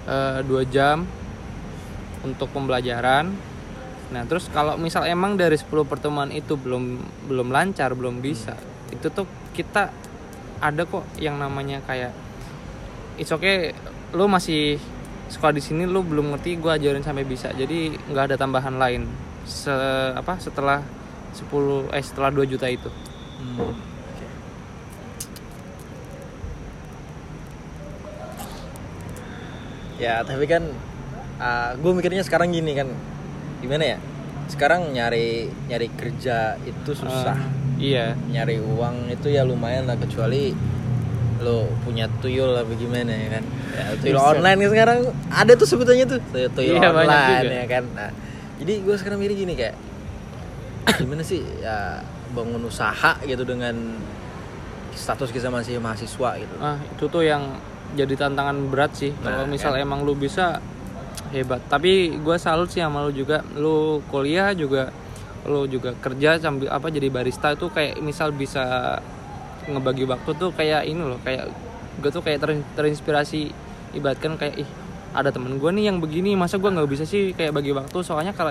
eh, 0.03 0.39
dua 0.43 0.67
jam 0.67 1.07
untuk 2.21 2.51
pembelajaran. 2.51 3.31
Nah 4.11 4.23
terus 4.27 4.51
kalau 4.51 4.75
misal 4.77 5.07
emang 5.07 5.39
dari 5.39 5.55
10 5.57 5.87
pertemuan 5.87 6.29
itu 6.29 6.53
belum 6.59 6.99
belum 7.31 7.49
lancar 7.49 7.95
belum 7.95 8.19
bisa 8.19 8.53
itu 8.93 9.09
tuh 9.09 9.25
kita 9.57 9.89
ada 10.61 10.81
kok 10.85 11.01
yang 11.17 11.41
namanya 11.41 11.81
kayak 11.83 12.13
it's 13.17 13.31
okay 13.33 13.75
lu 14.13 14.29
masih 14.29 14.77
sekolah 15.29 15.57
di 15.57 15.63
sini 15.65 15.89
lu 15.89 16.05
belum 16.05 16.37
ngerti 16.37 16.61
gua 16.61 16.77
ajarin 16.77 17.01
sampai 17.01 17.25
bisa. 17.25 17.49
Jadi 17.53 17.97
nggak 18.13 18.33
ada 18.33 18.35
tambahan 18.37 18.77
lain 18.77 19.09
se 19.43 19.73
apa 20.13 20.39
setelah 20.39 20.79
10 21.33 21.89
eh 21.89 22.03
setelah 22.05 22.29
2 22.29 22.45
juta 22.45 22.69
itu. 22.69 22.87
Hmm, 23.41 23.73
oke. 23.73 24.25
Ya 29.97 30.21
tapi 30.21 30.45
kan 30.45 30.69
gue 31.75 31.91
mikirnya 31.91 32.23
sekarang 32.23 32.53
gini 32.53 32.77
kan. 32.77 32.87
Gimana 33.59 33.95
ya? 33.95 33.97
Sekarang 34.47 34.93
nyari 34.93 35.49
nyari 35.67 35.87
kerja 35.97 36.55
itu 36.63 36.91
susah. 36.93 37.35
Eh, 37.81 37.95
iya. 37.95 38.15
Nyari 38.31 38.61
uang 38.63 39.09
itu 39.09 39.27
ya 39.33 39.43
lumayan 39.43 39.89
lah 39.89 39.97
kecuali 39.97 40.53
lo 41.43 41.67
punya 41.83 42.07
tuyul 42.17 42.49
lah 42.49 42.63
bagaimana 42.63 43.11
ya 43.11 43.27
kan? 43.29 43.43
Ya, 43.69 43.83
tuyul 43.99 44.15
Bisa. 44.15 44.27
online 44.31 44.57
kan 44.57 44.69
sekarang. 44.71 44.99
Ada 45.29 45.51
tuh 45.53 45.67
sebutannya 45.67 46.05
tuh. 46.07 46.19
Tuyul, 46.31 46.49
tuyul 46.49 46.75
Iya, 46.79 46.89
online 46.89 47.51
ya 47.53 47.65
kan? 47.67 47.83
Nah, 47.91 48.09
jadi 48.57 48.73
gue 48.79 48.95
sekarang 48.95 49.17
mikir 49.19 49.35
gini 49.37 49.53
kayak 49.53 49.75
gimana 51.03 51.21
sih? 51.21 51.43
Ya 51.59 52.01
bangun 52.33 52.63
usaha 52.63 53.19
gitu 53.21 53.43
dengan 53.43 53.75
status 54.93 55.29
kita 55.29 55.49
masih 55.49 55.77
mahasiswa 55.77 56.29
gitu. 56.37 56.55
Ah 56.57 56.77
itu 56.77 57.05
tuh 57.05 57.21
yang 57.21 57.59
jadi 57.93 58.13
tantangan 58.15 58.57
berat 58.69 58.93
sih. 58.93 59.11
Kalau 59.19 59.43
Nah, 59.43 59.49
misal 59.49 59.73
kan. 59.73 59.83
emang 59.83 60.01
lu 60.01 60.13
bisa 60.13 60.57
hebat. 61.29 61.61
Tapi 61.65 62.17
gua 62.21 62.37
salut 62.37 62.69
sih 62.69 62.79
sama 62.79 63.03
lu 63.03 63.11
juga. 63.11 63.41
Lu 63.53 64.01
kuliah 64.07 64.53
juga 64.53 64.89
lu 65.43 65.67
juga 65.67 65.91
kerja 65.93 66.39
sambil 66.39 66.71
apa 66.71 66.87
jadi 66.87 67.11
barista 67.11 67.51
itu 67.51 67.67
kayak 67.67 67.99
misal 67.99 68.31
bisa 68.31 68.95
ngebagi 69.67 70.03
waktu 70.05 70.29
tuh 70.35 70.49
kayak 70.51 70.83
ini 70.85 71.01
loh 71.01 71.19
kayak 71.21 71.47
gue 72.01 72.09
tuh 72.09 72.21
kayak 72.21 72.39
ter- 72.41 72.67
terinspirasi 72.73 73.53
ibaratkan 73.93 74.35
kayak 74.35 74.65
ih 74.65 74.69
ada 75.13 75.29
temen 75.29 75.61
gue 75.61 75.69
nih 75.69 75.93
yang 75.93 76.01
begini 76.01 76.33
masa 76.33 76.57
gua 76.57 76.73
nggak 76.73 76.89
bisa 76.89 77.05
sih 77.05 77.37
kayak 77.37 77.53
bagi 77.53 77.69
waktu? 77.69 77.93
Soalnya 78.01 78.33
kalau 78.33 78.49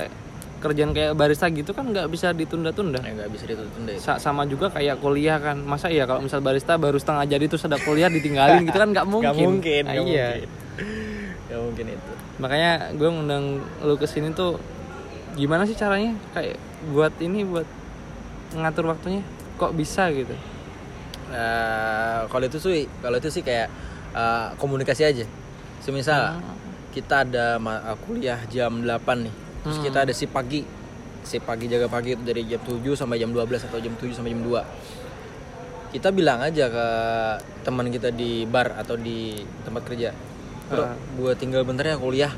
kerjaan 0.62 0.94
kayak 0.94 1.18
barista 1.18 1.50
gitu 1.50 1.74
kan 1.74 1.90
nggak 1.90 2.06
bisa 2.06 2.30
ditunda-tunda. 2.30 3.02
Ya 3.02 3.18
nggak 3.18 3.34
bisa 3.34 3.50
ditunda 3.50 3.90
itu 3.90 3.98
Sa- 3.98 4.22
sama 4.22 4.46
juga 4.46 4.70
kayak 4.70 5.02
kuliah 5.02 5.42
kan. 5.42 5.58
Masa 5.58 5.90
ya 5.90 6.06
kalau 6.06 6.22
misal 6.22 6.38
barista 6.38 6.78
baru 6.78 7.02
setengah 7.02 7.26
jadi 7.26 7.44
terus 7.50 7.66
ada 7.66 7.82
kuliah 7.82 8.06
ditinggalin 8.06 8.62
gitu 8.62 8.78
kan? 8.78 8.94
Nggak 8.94 9.06
mungkin 9.12 9.26
Nggak 9.26 9.42
mungkin. 9.42 9.82
Ah, 9.82 9.92
nggak 9.98 10.06
iya. 10.06 10.28
mungkin. 10.38 10.48
Mungkin 11.52 11.84
itu. 11.84 12.12
Makanya 12.40 12.96
gue 12.96 13.08
ngundang 13.12 13.44
lu 13.84 13.94
ke 14.00 14.08
sini 14.08 14.32
tuh 14.32 14.56
gimana 15.36 15.68
sih 15.68 15.76
caranya 15.76 16.16
kayak 16.32 16.56
buat 16.88 17.12
ini 17.20 17.44
buat 17.44 17.68
ngatur 18.56 18.88
waktunya? 18.88 19.20
Kok 19.60 19.76
bisa 19.76 20.08
gitu 20.14 20.32
Eh, 21.24 22.20
kalau 22.26 22.44
itu 22.44 22.58
sih 22.58 22.84
kalau 22.98 23.16
itu 23.16 23.28
sih 23.28 23.40
kayak 23.40 23.68
eh, 24.12 24.48
komunikasi 24.56 25.02
aja 25.02 25.24
semisal 25.78 26.34
Hmm. 26.34 26.54
kita 26.90 27.22
ada 27.22 27.56
eh, 27.56 27.96
kuliah 28.00 28.36
jam 28.46 28.80
8 28.80 29.00
nih 29.20 29.34
terus 29.62 29.76
Hmm. 29.76 29.84
kita 29.86 29.98
ada 30.02 30.12
si 30.12 30.26
pagi 30.26 30.60
si 31.22 31.38
pagi 31.38 31.66
jaga 31.66 31.86
pagi 31.86 32.12
itu 32.12 32.22
dari 32.22 32.42
jam 32.44 32.58
7 32.58 32.92
sampai 32.92 33.16
jam 33.16 33.30
12 33.30 33.62
atau 33.62 33.78
jam 33.78 33.94
7 33.94 34.12
sampai 34.12 34.30
jam 34.30 34.42
2 34.42 34.60
kita 35.90 36.08
bilang 36.08 36.40
aja 36.40 36.66
ke 36.66 36.86
teman 37.62 37.88
kita 37.88 38.08
di 38.10 38.44
bar 38.44 38.74
atau 38.74 38.96
di 38.96 39.36
tempat 39.62 39.82
kerja 39.84 40.10
bro 40.64 40.82
Ah. 40.82 40.96
gue 40.96 41.32
tinggal 41.34 41.62
bentar 41.62 41.84
ya 41.86 41.96
kuliah 41.96 42.32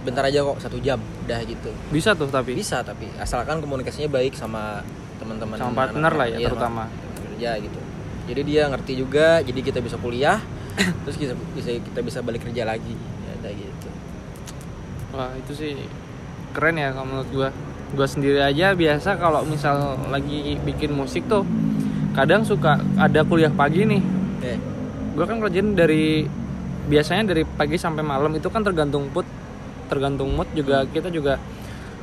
bentar 0.00 0.24
aja 0.24 0.40
kok 0.40 0.56
satu 0.58 0.76
jam 0.78 0.96
udah 1.20 1.40
gitu 1.42 1.68
bisa 1.88 2.12
tuh 2.12 2.28
tapi 2.28 2.52
bisa 2.52 2.80
tapi 2.80 3.08
asalkan 3.16 3.60
komunikasinya 3.60 4.08
baik 4.08 4.32
sama 4.32 4.80
teman-teman 5.16 5.56
Sama 5.56 5.76
partner 5.76 6.12
lah 6.14 6.26
ya, 6.26 6.36
Iya, 6.38 6.48
terutama. 6.48 6.88
sama 6.88 7.09
kerja 7.40 7.56
gitu. 7.56 7.80
Jadi 8.28 8.40
dia 8.44 8.68
ngerti 8.68 8.92
juga 9.00 9.40
jadi 9.40 9.60
kita 9.64 9.80
bisa 9.80 9.96
kuliah 9.96 10.36
terus 11.08 11.16
kita 11.16 11.32
bisa 11.56 11.72
kita 11.80 12.00
bisa 12.04 12.20
balik 12.20 12.44
kerja 12.44 12.68
lagi. 12.68 12.92
Ya 13.24 13.32
udah 13.40 13.52
gitu. 13.56 13.88
Wah 15.16 15.32
itu 15.40 15.52
sih 15.56 15.72
keren 16.52 16.76
ya 16.76 16.92
kalau 16.92 17.08
menurut 17.08 17.30
gue 17.32 17.48
gue 17.96 18.06
sendiri 18.06 18.44
aja 18.44 18.76
biasa 18.76 19.16
kalau 19.16 19.40
misal 19.48 19.96
lagi 20.12 20.60
bikin 20.60 20.92
musik 20.92 21.24
tuh 21.26 21.48
kadang 22.12 22.44
suka 22.44 22.76
ada 23.00 23.24
kuliah 23.24 23.50
pagi 23.50 23.88
nih. 23.88 24.02
Eh. 24.44 24.58
Gue 25.16 25.24
kan 25.24 25.40
kerjain 25.40 25.72
dari 25.72 26.28
biasanya 26.92 27.32
dari 27.32 27.48
pagi 27.48 27.80
sampai 27.80 28.04
malam 28.04 28.36
itu 28.36 28.52
kan 28.52 28.60
tergantung 28.60 29.08
mood 29.08 29.24
tergantung 29.88 30.28
mood 30.36 30.46
juga. 30.52 30.84
Kita 30.84 31.08
juga 31.08 31.40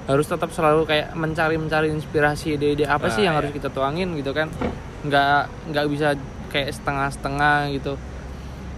harus 0.07 0.23
tetap 0.23 0.49
selalu 0.55 0.87
kayak 0.87 1.13
mencari 1.19 1.59
mencari 1.59 1.87
inspirasi 1.91 2.55
ide-ide 2.55 2.87
apa 2.87 3.11
sih 3.11 3.27
Ah, 3.27 3.31
yang 3.31 3.35
iya. 3.37 3.39
harus 3.43 3.51
kita 3.51 3.67
tuangin 3.67 4.15
gitu 4.15 4.31
kan 4.31 4.47
nggak 5.05 5.41
nggak 5.73 5.85
bisa 5.91 6.17
kayak 6.49 6.73
setengah-setengah 6.73 7.57
gitu. 7.77 7.93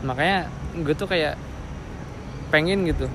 Makanya 0.04 0.50
gue 0.76 0.96
tuh 0.96 1.08
kayak 1.08 1.40
pengen 2.52 2.84
gitu. 2.90 3.08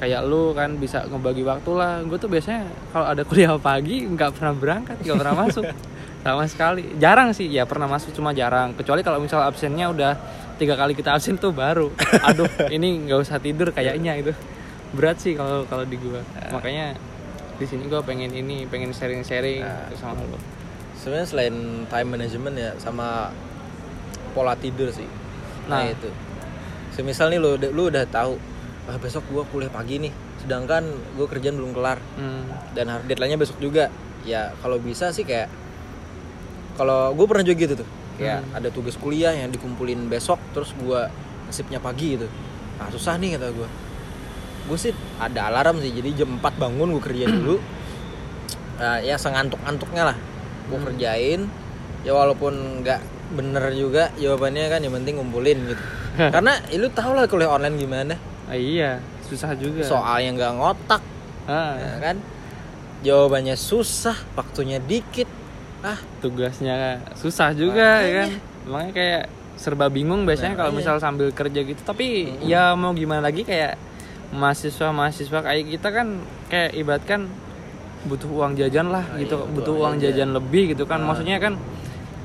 Kayak 0.00 0.24
lu 0.24 0.56
kan 0.56 0.76
bisa 0.80 1.04
ngebagi 1.06 1.44
waktu 1.44 1.70
lah. 1.76 2.04
Gue 2.04 2.18
tuh 2.20 2.28
biasanya 2.28 2.68
kalau 2.92 3.06
ada 3.08 3.22
kuliah 3.24 3.56
pagi 3.56 4.04
nggak 4.04 4.36
pernah 4.36 4.52
berangkat 4.52 4.96
nggak 5.00 5.18
pernah 5.18 5.36
masuk. 5.46 5.64
Sama 6.24 6.44
sekali. 6.44 6.84
Jarang 7.00 7.32
sih. 7.32 7.48
Ya 7.48 7.64
pernah 7.64 7.88
masuk 7.88 8.12
cuma 8.12 8.36
jarang. 8.36 8.76
Kecuali 8.76 9.00
kalau 9.00 9.22
misal 9.22 9.40
absennya 9.40 9.88
udah 9.88 10.12
tiga 10.60 10.76
kali 10.76 10.92
kita 10.92 11.16
absen 11.16 11.40
tuh 11.40 11.52
baru. 11.52 11.88
Aduh 12.28 12.48
ini 12.68 13.08
nggak 13.08 13.20
usah 13.24 13.40
tidur 13.40 13.72
kayaknya 13.72 14.20
itu. 14.20 14.32
Berat 14.92 15.22
sih 15.22 15.32
kalau 15.32 15.64
kalau 15.64 15.88
di 15.88 15.96
gua. 15.96 16.20
Makanya 16.52 16.92
di 17.56 17.64
sini 17.68 17.88
gua 17.88 18.00
pengen 18.04 18.32
ini 18.32 18.64
pengen 18.68 18.92
sharing-sharing 18.92 19.64
gitu 19.64 19.96
sama 20.00 20.24
lu 20.24 20.59
sebenarnya 21.00 21.26
selain 21.26 21.56
time 21.86 22.08
management 22.10 22.54
ya 22.54 22.70
sama 22.76 23.32
pola 24.30 24.52
tidur 24.54 24.92
sih. 24.92 25.08
Nah, 25.66 25.80
Nah. 25.80 25.90
itu. 25.90 26.10
Semisal 26.92 27.28
nih 27.28 27.38
lu 27.38 27.56
udah- 27.56 27.72
lu 27.72 27.88
udah 27.88 28.04
tahu 28.06 28.36
ah 28.84 28.96
besok 28.96 29.22
gua 29.28 29.44
kuliah 29.44 29.70
pagi 29.70 29.96
nih 29.98 30.10
sedangkan 30.38 30.82
gua 31.14 31.26
kerjaan 31.26 31.56
belum 31.56 31.72
kelar. 31.72 31.98
Hmm. 32.14 32.44
dan 32.70 32.86
deadline-nya 33.02 33.34
besok 33.36 33.58
juga. 33.58 33.88
Ya 34.22 34.52
kalau 34.56 34.76
bisa 34.78 35.10
sih 35.10 35.24
kayak 35.24 35.48
kalau 36.76 37.12
gue 37.12 37.26
pernah 37.26 37.42
juga 37.42 37.56
gitu 37.58 37.74
tuh. 37.76 37.88
Kayak 38.14 38.40
Hmm. 38.42 38.54
ada 38.54 38.68
tugas 38.68 38.94
kuliah 38.94 39.32
yang 39.32 39.48
dikumpulin 39.48 40.06
besok 40.06 40.36
terus 40.52 40.70
gue 40.74 41.00
nasibnya 41.44 41.76
pagi 41.78 42.14
gitu. 42.14 42.28
Nah 42.76 42.88
susah 42.88 43.16
nih 43.16 43.36
kata 43.36 43.50
gue 43.50 43.68
gue 44.60 44.78
sih 44.78 44.92
ada 45.18 45.50
alarm 45.50 45.80
sih 45.80 45.90
jadi 45.90 46.14
jam 46.16 46.36
4 46.36 46.54
bangun 46.54 46.92
gue 46.92 47.02
kerjain 47.02 47.32
dulu. 47.32 47.56
Nah, 48.76 49.00
ya 49.02 49.16
sengantuk-antuknya 49.16 50.04
lah 50.06 50.16
gue 50.70 50.78
Hmm. 50.78 50.86
kerjain 50.88 51.40
ya 52.00 52.14
walaupun 52.14 52.54
nggak 52.80 53.00
bener 53.30 53.64
juga 53.70 54.08
jawabannya 54.16 54.66
kan 54.66 54.80
yang 54.80 54.94
penting 54.94 55.18
ngumpulin 55.18 55.58
gitu. 55.66 55.82
Karena 56.16 56.58
ya, 56.66 56.76
lu 56.78 56.88
tau 56.88 57.12
lah 57.12 57.26
kuliah 57.26 57.46
online 57.48 57.76
gimana. 57.76 58.14
Ah, 58.46 58.54
iya 58.54 58.98
susah 59.22 59.54
juga. 59.54 59.82
Soalnya 59.82 60.30
nggak 60.34 60.52
ngotak. 60.56 61.02
Ah, 61.44 61.74
ya 61.74 61.94
kan? 62.00 62.16
Jawabannya 63.00 63.54
susah 63.54 64.16
waktunya 64.34 64.76
dikit. 64.78 65.26
Ah. 65.80 65.96
Tugasnya 66.20 67.00
susah 67.14 67.50
juga 67.52 68.00
ya 68.00 68.26
kan? 68.26 68.30
Makanya. 68.30 68.68
makanya 68.68 68.92
kayak 68.92 69.22
serba 69.56 69.86
bingung 69.88 70.24
biasanya 70.24 70.52
kalau 70.52 70.72
Makanya. 70.72 70.92
misal 70.92 70.96
sambil 70.98 71.28
kerja 71.30 71.60
gitu. 71.62 71.80
Tapi 71.80 72.36
ya 72.42 72.74
mau 72.74 72.92
gimana 72.92 73.22
lagi 73.22 73.44
kayak 73.44 73.76
mahasiswa 74.30 74.88
mahasiswa 74.90 75.38
kayak 75.40 75.64
kita 75.70 75.88
kan 75.90 76.06
kayak 76.46 76.70
ibaratkan 76.74 77.30
butuh 78.02 78.28
uang 78.28 78.52
jajan 78.54 78.88
lah 78.88 79.04
Ah, 79.04 79.16
gitu 79.16 79.36
iya, 79.38 79.50
butuh 79.50 79.72
uang 79.72 79.82
uang 79.92 79.94
jajan 79.98 80.30
lebih 80.30 80.72
gitu 80.72 80.84
kan. 80.84 81.00
Ah. 81.00 81.06
maksudnya 81.06 81.36
kan 81.36 81.54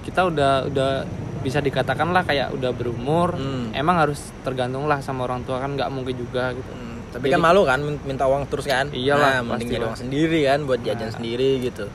kita 0.01 0.21
udah 0.23 0.51
udah 0.65 0.91
bisa 1.39 1.59
dikatakan 1.59 2.09
lah 2.09 2.23
kayak 2.23 2.49
udah 2.51 2.71
berumur 2.71 3.33
Hmm. 3.33 3.69
emang 3.71 3.97
harus 3.97 4.17
tergantung 4.41 4.85
lah 4.85 4.97
sama 4.99 5.23
orang 5.23 5.43
tua 5.43 5.57
kan 5.57 5.73
nggak 5.73 5.89
mungkin 5.89 6.15
juga 6.15 6.49
gitu. 6.51 6.69
Hmm, 6.69 7.05
tapi 7.11 7.27
Jadi- 7.27 7.33
kan 7.33 7.41
malu 7.41 7.61
kan 7.61 7.79
min- 7.79 8.01
minta 8.03 8.25
uang 8.25 8.47
terus 8.47 8.65
kan? 8.65 8.89
Iyalah, 8.89 9.41
nah, 9.41 9.53
mending 9.53 9.77
lah. 9.77 9.91
uang 9.91 9.99
sendiri 9.99 10.39
kan 10.43 10.59
buat 10.63 10.79
jajan 10.79 11.05
Nah. 11.05 11.13
sendiri 11.13 11.49
gitu. 11.61 11.85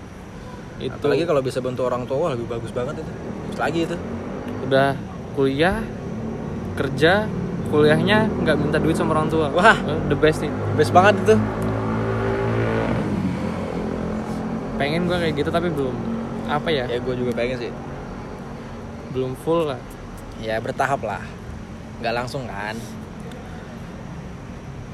Itu. 0.78 0.96
Apalagi 0.96 1.25
kalau 1.25 1.40
bisa 1.40 1.58
bantu 1.58 1.82
orang 1.82 2.04
tua 2.04 2.16
wah, 2.18 2.30
lebih 2.30 2.46
bagus 2.46 2.70
banget 2.70 2.99
itu. 2.99 3.12
Terus 3.49 3.58
lagi 3.58 3.80
itu. 3.84 3.96
Udah 4.64 4.94
kuliah 5.32 5.82
kerja 6.75 7.26
kuliahnya 7.68 8.26
nggak 8.26 8.56
minta 8.56 8.78
duit 8.78 8.94
sama 8.94 9.14
orang 9.14 9.28
tua. 9.28 9.46
Wah. 9.50 9.76
The 10.06 10.14
best 10.14 10.40
nih. 10.40 10.50
Best 10.75 10.90
banget 10.90 11.14
itu 11.20 11.34
pengen 14.80 15.04
gue 15.04 15.16
kayak 15.20 15.34
gitu 15.37 15.50
tapi 15.52 15.68
belum. 15.68 15.92
Apa 16.49 16.72
ya? 16.72 16.88
Ya 16.88 16.96
gue 16.96 17.14
juga 17.20 17.37
pengen 17.37 17.60
sih. 17.60 17.72
Belum 19.12 19.37
full 19.44 19.68
lah. 19.68 19.80
Ya 20.40 20.56
bertahap 20.56 21.04
lah. 21.04 21.20
Nggak 22.00 22.14
langsung 22.16 22.49
kan? 22.49 22.80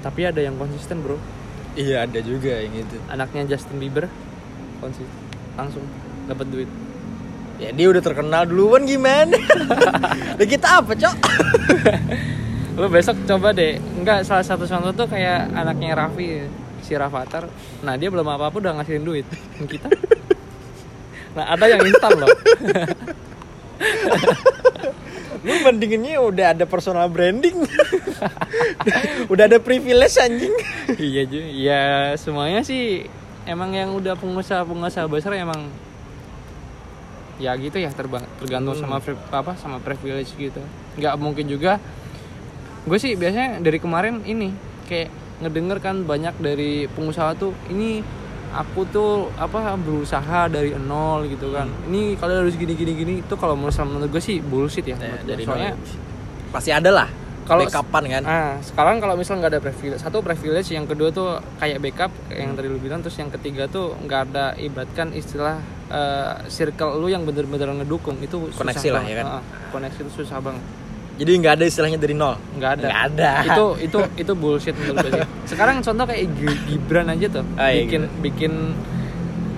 Tapi 0.03 0.21
ada 0.27 0.43
yang 0.43 0.59
konsisten 0.59 1.07
bro. 1.07 1.15
Iya 1.79 2.03
ada 2.03 2.19
juga 2.19 2.59
yang 2.59 2.83
itu 2.83 2.99
anaknya 3.07 3.55
Justin 3.55 3.79
Bieber 3.79 4.11
konsisten. 4.83 5.15
Langsung 5.55 5.87
dapat 6.27 6.51
duit. 6.51 6.71
Ya 7.63 7.71
dia 7.71 7.87
udah 7.89 8.03
terkenal 8.05 8.45
duluan 8.45 8.85
gimana 8.85 9.33
Lah 10.37 10.45
kita 10.45 10.85
apa 10.85 10.93
cok? 10.93 11.17
Lu 12.77 12.91
besok 12.91 13.17
coba 13.25 13.55
deh. 13.55 13.79
Enggak 13.97 14.27
salah 14.27 14.45
satu 14.45 14.67
contoh 14.67 14.93
tuh 14.93 15.09
kayak 15.09 15.49
anaknya 15.55 15.95
Raffi 15.97 16.45
si 16.87 16.95
Rafathar 16.95 17.51
nah 17.83 17.99
dia 17.99 18.07
belum 18.07 18.23
apa 18.25 18.47
apa 18.47 18.57
udah 18.57 18.79
ngasihin 18.79 19.03
duit 19.03 19.27
kita. 19.67 19.91
Nah 21.35 21.53
ada 21.53 21.67
yang 21.67 21.83
instan 21.85 22.17
loh. 22.17 22.31
Lu 25.45 25.53
bandinginnya 25.63 26.19
udah 26.19 26.57
ada 26.57 26.65
personal 26.65 27.07
branding. 27.13 27.55
Udah 29.29 29.45
ada 29.47 29.59
privilege 29.61 30.17
anjing. 30.17 30.55
Iya 30.97 31.23
juga 31.29 31.47
ya 31.53 31.83
semuanya 32.17 32.65
sih 32.65 33.05
emang 33.45 33.75
yang 33.75 33.93
udah 33.93 34.17
pengusaha 34.17 34.65
pengusaha 34.65 35.07
besar 35.07 35.37
emang 35.37 35.69
ya 37.37 37.53
gitu 37.61 37.77
ya 37.77 37.93
terbang 37.93 38.25
tergantung 38.41 38.73
Hmm. 38.81 38.97
sama 38.97 38.97
apa 39.29 39.53
sama 39.61 39.77
privilege 39.79 40.33
gitu. 40.35 40.63
Nggak 40.97 41.15
mungkin 41.21 41.47
juga 41.47 41.79
gue 42.87 42.97
sih 42.97 43.13
biasanya 43.19 43.61
dari 43.61 43.77
kemarin 43.83 44.23
ini 44.25 44.55
kayak 44.87 45.11
ngedenger 45.39 45.79
kan 45.79 45.97
banyak 46.03 46.35
dari 46.37 46.89
pengusaha 46.89 47.35
tuh 47.35 47.53
ini 47.69 48.01
aku 48.49 48.87
tuh 48.87 49.29
apa 49.37 49.77
berusaha 49.77 50.49
dari 50.49 50.73
nol 50.75 51.27
gitu 51.27 51.51
kan 51.51 51.67
Hmm. 51.67 51.89
ini 51.89 52.15
kalian 52.15 52.41
harus 52.41 52.55
gini 52.55 52.73
gini 52.73 52.93
gini 52.95 53.15
itu 53.21 53.35
kalau 53.35 53.53
menurut 53.53 53.77
menurut 53.79 54.09
gue 54.09 54.23
sih 54.23 54.41
bullshit 54.41 54.83
ya, 54.83 54.97
Ya, 54.97 55.21
dari 55.21 55.43
soalnya 55.43 55.73
nol. 55.73 55.85
pasti 56.51 56.71
ada 56.71 56.89
lah 56.91 57.09
Kalau- 57.45 57.63
kalau 57.63 57.79
kapan 57.79 58.05
kan 58.11 58.23
Ah, 58.25 58.53
sekarang 58.59 58.99
kalau 58.99 59.15
misal 59.15 59.39
nggak 59.39 59.53
ada 59.53 59.61
privilege, 59.61 60.01
satu 60.01 60.19
privilege, 60.19 60.67
yang 60.69 60.83
kedua 60.83 61.09
tuh 61.11 61.29
kayak 61.57 61.79
backup 61.79 62.11
yang 62.29 62.59
tadi 62.59 62.67
lu 62.67 62.75
bilang, 62.77 62.99
terus 63.01 63.15
yang 63.15 63.31
ketiga 63.31 63.69
tuh 63.69 63.95
nggak 64.01 64.21
ada 64.27 64.51
ibaratkan 64.57 65.13
istilah 65.13 65.63
eh, 65.87 66.43
circle 66.49 66.99
lu 66.99 67.07
yang 67.07 67.23
bener-bener 67.23 67.71
ngedukung 67.77 68.19
itu 68.19 68.51
susah 68.51 68.67
Koneksi 68.67 68.89
lah, 68.91 68.99
banget. 68.99 69.13
ya 69.13 69.17
kan? 69.17 69.27
Ah, 69.31 69.43
koneksi 69.71 70.01
itu 70.01 70.13
susah 70.17 70.39
banget, 70.43 70.65
jadi 71.17 71.31
nggak 71.35 71.55
ada 71.55 71.65
istilahnya 71.65 71.97
dari 71.97 72.13
nol 72.13 72.37
nggak 72.55 72.71
ada. 72.73 72.85
Nggak 72.85 73.01
ada. 73.11 73.31
Itu 73.45 73.65
itu 73.87 73.99
itu 74.17 74.33
bullshit 74.33 74.75
menurut 74.75 74.97
gue 75.03 75.13
sih. 75.15 75.27
Sekarang 75.47 75.81
contoh 75.81 76.05
kayak 76.05 76.25
Gi- 76.33 76.61
Gibran 76.67 77.09
aja 77.09 77.27
tuh, 77.31 77.45
Ah, 77.55 77.69
iya, 77.69 77.83
bikin 77.83 78.03
bikin 78.21 78.53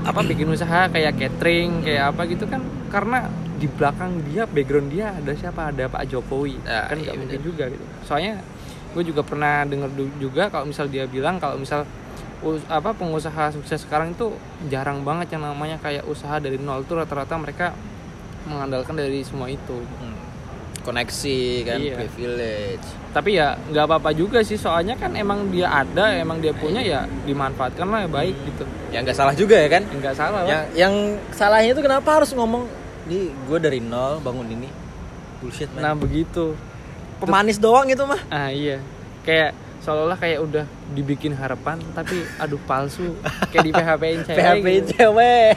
apa 0.00 0.20
bikin 0.22 0.48
usaha 0.48 0.86
kayak 0.86 1.14
catering 1.14 1.82
kayak 1.82 2.08
apa 2.08 2.22
gitu 2.26 2.44
kan 2.44 2.60
karena 2.88 3.28
di 3.54 3.66
belakang 3.66 4.22
dia 4.24 4.46
background 4.46 4.88
dia 4.88 5.12
ada 5.12 5.34
siapa 5.34 5.68
ada 5.68 5.84
Pak 5.86 6.06
Jokowi 6.06 6.56
Ah, 6.62 6.86
kan 6.86 6.96
iya, 6.96 7.12
nggak 7.12 7.16
mungkin 7.18 7.36
bener. 7.36 7.44
juga 7.44 7.64
gitu 7.68 7.84
soalnya 8.02 8.40
gue 8.88 9.02
juga 9.04 9.20
pernah 9.20 9.62
denger 9.62 9.90
juga 10.16 10.48
kalau 10.48 10.64
misal 10.64 10.86
dia 10.86 11.04
bilang 11.04 11.36
kalau 11.36 11.58
misal 11.58 11.84
us- 12.40 12.64
apa 12.66 12.90
pengusaha 12.90 13.52
sukses 13.52 13.82
sekarang 13.82 14.10
itu 14.10 14.32
jarang 14.66 15.02
banget 15.02 15.28
yang 15.30 15.44
namanya 15.44 15.76
kayak 15.76 16.06
usaha 16.06 16.38
dari 16.38 16.56
nol 16.56 16.80
tuh 16.82 16.96
rata-rata 16.96 17.34
mereka 17.34 17.74
mengandalkan 18.44 18.94
dari 18.94 19.20
semua 19.20 19.46
itu 19.46 19.76
Hmm. 19.98 20.16
Koneksi 20.88 21.38
kan 21.62 21.78
Iya. 21.78 21.94
privilege. 22.00 22.86
Tapi 23.12 23.30
ya 23.36 23.60
nggak 23.60 23.84
apa-apa 23.84 24.10
juga 24.12 24.40
sih 24.40 24.56
soalnya 24.56 24.96
kan 24.96 25.12
emang 25.12 25.52
dia 25.52 25.68
ada 25.68 26.16
emang 26.16 26.40
dia 26.40 26.56
punya 26.56 26.80
ya 26.80 27.04
dimanfaatkan 27.22 27.84
lah 27.84 28.04
ya 28.04 28.10
baik 28.10 28.36
gitu. 28.48 28.64
Ya 28.88 29.04
nggak 29.04 29.12
salah 29.14 29.34
juga 29.36 29.60
ya 29.60 29.68
kan? 29.68 29.84
Nggak 29.84 30.14
salah 30.16 30.40
lah. 30.42 30.48
Yang 30.48 30.62
yang 30.74 30.94
salahnya 31.30 31.70
itu 31.72 31.82
kenapa 31.84 32.08
harus 32.16 32.32
ngomong 32.32 32.64
di 33.04 33.28
gue 33.28 33.58
dari 33.60 33.84
nol 33.84 34.24
bangun 34.24 34.48
ini. 34.48 34.68
Bullshit 35.38 35.68
man. 35.76 35.84
Nah 35.84 35.92
begitu. 35.92 36.56
Pemanis 37.20 37.60
doang 37.60 37.84
gitu 37.84 38.08
mah. 38.08 38.20
Ah 38.28 38.48
iya. 38.48 38.80
Kayak 39.22 39.52
seolah-olah 39.78 40.18
kayak 40.18 40.38
udah 40.40 40.64
dibikin 40.92 41.32
harapan 41.32 41.76
tapi 41.92 42.24
aduh 42.36 42.60
palsu. 42.64 43.12
Kayak 43.52 43.64
di 43.64 43.72
PHP 43.72 44.02
in 44.08 44.20
cewek 44.24 44.38
PHP 44.38 44.66
gitu. 44.66 44.88
cewek. 44.94 45.52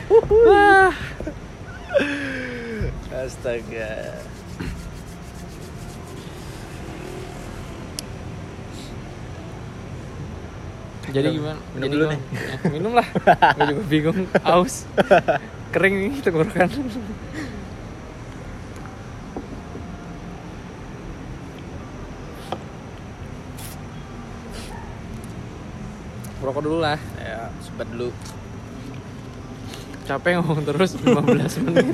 Astaga 3.12 3.92
jadi 11.12 11.28
gimana? 11.30 11.60
minum 11.70 11.78
Jadi 11.78 11.90
dulu 11.90 12.02
gua- 12.02 12.12
nih. 12.12 12.20
ya, 12.32 12.56
minum 12.68 12.92
lah. 12.94 13.08
Gue 13.56 13.66
juga 13.70 13.84
bingung. 13.86 14.20
Aus. 14.42 14.76
Kering 15.70 15.96
nih 15.98 16.20
tenggorokan. 16.20 16.70
Rokok 26.42 26.62
dulu 26.66 26.78
lah. 26.82 26.98
Ya 27.16 27.54
sebat 27.62 27.88
dulu. 27.88 28.10
Capek 30.02 30.42
ngomong 30.42 30.66
terus 30.66 30.98
15 30.98 31.62
menit 31.62 31.86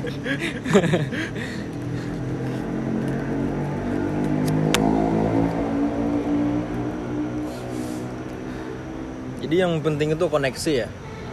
jadi 9.48 9.64
yang 9.64 9.80
penting 9.80 10.12
itu 10.12 10.28
koneksi 10.28 10.72
ya. 10.84 10.88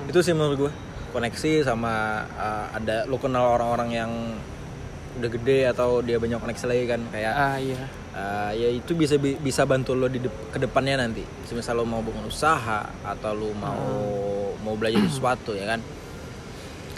Itu 0.07 0.23
sih 0.23 0.31
menurut 0.31 0.55
gue 0.55 0.71
koneksi 1.11 1.67
sama 1.67 2.23
uh, 2.39 2.71
ada 2.71 3.03
lo 3.03 3.19
kenal 3.19 3.59
orang-orang 3.59 3.89
yang 3.91 4.11
udah 5.19 5.29
gede 5.31 5.67
atau 5.67 5.99
dia 5.99 6.15
banyak 6.15 6.39
koneksi 6.39 6.65
lagi 6.67 6.83
kan 6.87 7.01
kayak 7.07 7.31
ah 7.31 7.55
iya. 7.55 7.87
uh, 8.11 8.51
ya 8.51 8.67
itu 8.67 8.91
bisa 8.91 9.15
bi- 9.15 9.39
bisa 9.39 9.63
bantu 9.63 9.95
lo 9.95 10.07
di 10.07 10.19
dep- 10.19 10.51
ke 10.51 10.59
depannya 10.59 11.03
nanti. 11.03 11.23
Misal 11.51 11.75
lo 11.75 11.83
mau 11.83 11.99
bangun 11.99 12.27
usaha 12.27 12.87
atau 13.03 13.31
lo 13.35 13.51
mau 13.51 13.83
mau 14.59 14.75
belajar 14.79 15.03
sesuatu 15.11 15.51
ya 15.51 15.75
kan? 15.75 15.79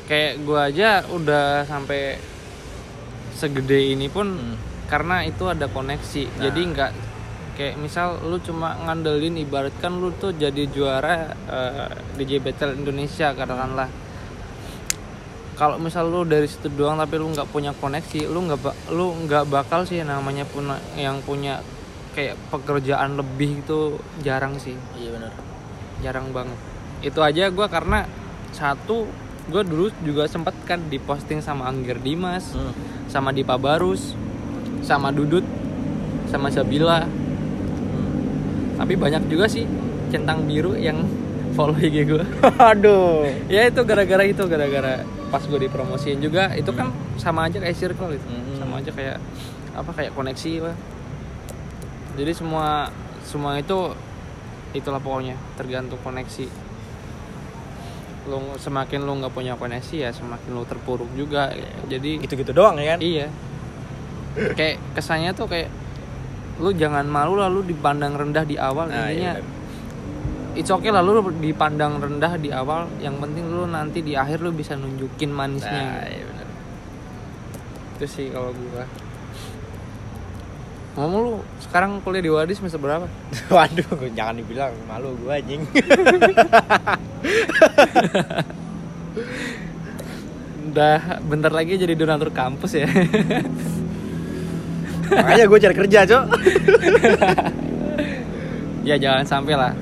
Kayak 0.06 0.46
gua 0.46 0.70
aja 0.70 1.02
udah 1.10 1.66
sampai 1.66 2.22
segede 3.34 3.94
ini 3.94 4.10
pun 4.10 4.34
Hmm. 4.34 4.56
karena 4.90 5.26
itu 5.26 5.46
ada 5.46 5.66
koneksi. 5.66 6.24
Nah. 6.26 6.42
jadi 6.50 6.62
nggak 6.74 6.92
kayak 7.58 7.82
misal 7.82 8.22
lu 8.22 8.38
cuma 8.38 8.78
ngandelin 8.86 9.34
ibaratkan 9.42 9.98
lu 9.98 10.14
tuh 10.14 10.30
jadi 10.30 10.70
juara 10.70 11.34
eh, 11.50 11.90
DJ 12.22 12.38
Battle 12.40 12.78
Indonesia 12.78 13.34
katakanlah. 13.34 13.90
Kalau 15.58 15.82
misal 15.82 16.06
lu 16.14 16.22
dari 16.22 16.46
situ 16.46 16.70
doang 16.70 17.02
tapi 17.02 17.18
lu 17.18 17.34
nggak 17.34 17.50
punya 17.50 17.74
koneksi 17.74 18.30
lu 18.30 18.46
nggak 18.46 18.94
lu 18.94 19.26
nggak 19.26 19.50
bakal 19.50 19.82
sih 19.82 20.06
namanya 20.06 20.46
punya 20.46 20.78
yang 20.94 21.18
punya 21.26 21.66
kayak 22.14 22.38
pekerjaan 22.54 23.18
lebih 23.18 23.66
itu 23.66 23.98
jarang 24.22 24.62
sih. 24.62 24.78
Iya 24.94 25.18
benar. 25.18 25.34
Jarang 26.06 26.30
banget. 26.30 26.60
Itu 27.02 27.26
aja 27.26 27.50
gua 27.50 27.66
karena 27.66 28.06
satu 28.54 29.10
gue 29.48 29.64
dulu 29.64 29.88
juga 30.04 30.28
sempet 30.28 30.52
kan 30.68 30.92
diposting 30.92 31.40
sama 31.40 31.72
Angger 31.72 32.04
Dimas 32.04 32.52
Hmm. 32.52 32.76
sama 33.08 33.32
Dipa 33.32 33.56
Barus 33.56 34.12
sama 34.84 35.08
Dudut 35.16 35.44
sama 36.28 36.52
Sabila 36.52 37.08
tapi 38.77 38.93
banyak 38.93 39.25
juga 39.27 39.50
sih 39.50 39.65
centang 40.13 40.46
biru 40.46 40.77
yang 40.77 41.03
follow 41.57 41.75
IG 41.75 42.05
gue 42.05 42.24
aduh 42.61 43.25
ya 43.50 43.66
itu 43.66 43.81
gara-gara 43.81 44.24
itu 44.24 44.46
gara-gara 44.46 45.01
pas 45.27 45.44
gue 45.44 45.59
dipromosiin 45.68 46.24
juga 46.24 46.55
itu 46.55 46.72
kan 46.72 46.92
sama 47.20 47.51
aja 47.51 47.59
kayak 47.59 47.75
circle 47.75 48.16
itu. 48.16 48.24
Hmm. 48.24 48.55
sama 48.61 48.79
aja 48.79 48.92
kayak 48.96 49.18
apa 49.75 49.92
kayak 49.94 50.11
koneksi 50.16 50.53
lah. 50.63 50.75
Jadi 52.18 52.31
semua 52.33 52.90
semua 53.27 53.59
itu 53.59 53.94
itulah 54.72 55.01
pokoknya 55.03 55.35
tergantung 55.59 56.00
koneksi. 56.01 56.48
Lu 58.31 58.55
semakin 58.55 59.03
lu 59.03 59.20
nggak 59.20 59.33
punya 59.35 59.53
koneksi 59.59 59.96
ya 60.07 60.09
semakin 60.16 60.50
lu 60.55 60.63
terpuruk 60.63 61.11
juga. 61.20 61.51
Jadi 61.92 62.24
gitu-gitu 62.24 62.55
doang 62.55 62.79
ya 62.79 62.96
kan? 62.96 63.00
Iya. 63.03 63.27
Kayak 64.55 64.79
kesannya 64.96 65.35
tuh 65.35 65.50
kayak 65.50 65.68
lu 66.57 66.74
jangan 66.74 67.05
malu 67.05 67.37
lah 67.37 67.48
lu 67.48 67.61
dipandang 67.61 68.17
rendah 68.17 68.41
di 68.41 68.57
awal 68.57 68.89
Nah, 68.89 69.07
intinya 69.09 69.37
iya. 69.37 69.43
it's 70.57 70.74
okay 70.74 70.89
lah 70.89 71.05
lu 71.05 71.22
dipandang 71.37 72.01
rendah 72.01 72.33
di 72.37 72.50
awal 72.50 72.89
yang 72.98 73.17
penting 73.22 73.46
lu 73.46 73.70
nanti 73.70 74.01
di 74.01 74.17
akhir 74.17 74.41
lu 74.41 74.50
bisa 74.50 74.74
nunjukin 74.74 75.29
nah 75.29 75.46
manisnya 75.46 76.01
iya 76.09 76.25
benar 76.25 76.48
itu 77.98 78.05
sih 78.05 78.27
kalau 78.29 78.53
gua 78.53 78.85
ngomong 80.98 81.20
lu 81.22 81.33
sekarang 81.61 82.01
kuliah 82.01 82.25
di 82.25 82.31
Wadis 82.33 82.57
semester 82.57 82.81
berapa? 82.81 83.05
waduh 83.53 83.85
jangan 84.17 84.41
dibilang 84.41 84.74
malu 84.89 85.13
gue 85.22 85.29
anjing 85.29 85.61
Udah 90.67 91.22
bentar 91.25 91.50
lagi 91.50 91.74
jadi 91.74 91.98
donatur 91.98 92.29
kampus 92.29 92.77
ya. 92.77 92.85
makanya 95.11 95.46
gue 95.48 95.59
cari 95.59 95.75
kerja 95.75 96.00
cok. 96.07 96.24
Ya 98.87 98.96
jangan 98.96 99.27
sampai 99.27 99.59
lah. 99.59 99.75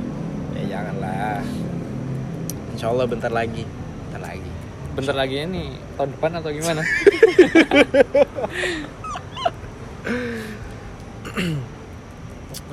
ya 0.58 0.64
janganlah. 0.66 1.46
Insya 2.74 2.90
Allah 2.90 3.06
bentar 3.06 3.30
lagi. 3.30 3.62
Bentar 4.10 4.22
lagi. 4.26 4.50
Bentar 4.98 5.14
lagi 5.14 5.46
ini 5.46 5.78
tahun 5.94 6.10
depan 6.18 6.42
atau 6.42 6.50
gimana? 6.50 6.82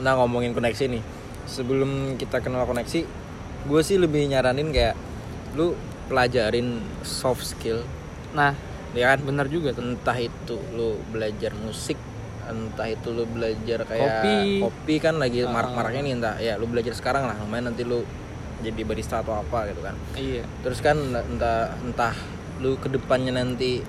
nah 0.01 0.17
ngomongin 0.17 0.57
koneksi 0.57 0.89
nih. 0.89 1.05
Sebelum 1.45 2.17
kita 2.17 2.41
kenal 2.41 2.65
koneksi 2.65 3.05
gue 3.63 3.81
sih 3.85 4.01
lebih 4.01 4.25
nyaranin 4.33 4.73
kayak 4.73 4.97
lu 5.53 5.77
pelajarin 6.09 6.81
soft 7.05 7.45
skill. 7.45 7.85
Nah, 8.33 8.57
ya 8.97 9.13
kan? 9.13 9.21
bener 9.21 9.53
juga 9.53 9.77
tuh. 9.77 9.85
entah 9.85 10.17
itu 10.17 10.57
lu 10.73 10.97
belajar 11.13 11.53
musik 11.61 12.01
entah 12.45 12.87
itu 12.87 13.09
lu 13.09 13.25
belajar 13.25 13.83
kayak 13.83 14.11
Kopi. 14.19 14.39
kopi 14.61 14.95
kan 14.99 15.15
lagi 15.17 15.43
Ah. 15.43 15.51
marak-maraknya 15.51 16.01
nih 16.01 16.13
entah 16.15 16.35
ya 16.37 16.55
lu 16.55 16.65
belajar 16.65 16.93
sekarang 16.93 17.25
lah 17.25 17.37
lumayan 17.37 17.69
nanti 17.69 17.83
lu 17.83 18.03
jadi 18.59 18.79
barista 18.81 19.19
atau 19.19 19.35
apa 19.37 19.67
gitu 19.67 19.81
kan 19.81 19.95
Iya. 20.15 20.43
terus 20.61 20.79
kan 20.79 20.95
entah 21.13 21.75
entah 21.79 22.15
lu 22.59 22.75
ke 22.77 22.87
depannya 22.87 23.35
nanti 23.35 23.83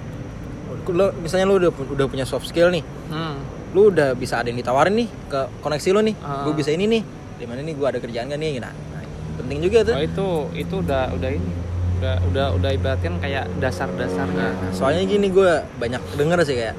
lu 0.83 1.05
misalnya 1.17 1.45
lu 1.45 1.55
udah 1.59 1.71
udah 1.71 2.07
punya 2.07 2.23
soft 2.23 2.45
skill 2.45 2.69
nih 2.69 2.81
Hmm. 3.05 3.37
lu 3.71 3.89
udah 3.89 4.13
bisa 4.13 4.37
ada 4.37 4.47
yang 4.47 4.57
ditawarin 4.57 4.93
nih 4.95 5.09
ke 5.27 5.39
koneksi 5.59 5.89
lu 5.91 6.01
nih 6.03 6.15
Ah. 6.19 6.43
gue 6.43 6.53
bisa 6.53 6.69
ini 6.69 6.85
nih 6.87 7.03
di 7.35 7.45
mana 7.45 7.59
nih 7.59 7.73
gue 7.73 7.87
ada 7.87 7.97
kerjaan 7.97 8.27
gak 8.27 8.37
nih 8.37 8.57
nah, 8.57 8.69
nah, 8.69 9.03
penting 9.35 9.59
juga 9.61 9.79
tuh 9.83 9.93
Oh 9.93 10.03
itu 10.03 10.27
itu 10.55 10.75
udah 10.79 11.09
udah 11.11 11.29
ini 11.29 11.49
udah 11.95 12.15
udah 12.27 12.47
udah 12.53 12.69
ibaratkan 12.73 13.15
kayak 13.17 13.47
dasar-dasarnya. 13.57 14.47
Nah, 14.51 14.71
soalnya 14.71 15.07
gini 15.07 15.31
gue 15.31 15.51
banyak 15.73 16.03
denger 16.13 16.35
sih 16.43 16.57
kayak 16.57 16.75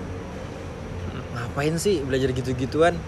ngapain 1.54 1.78
sih 1.78 2.02
belajar 2.02 2.34
gitu-gituan 2.34 2.98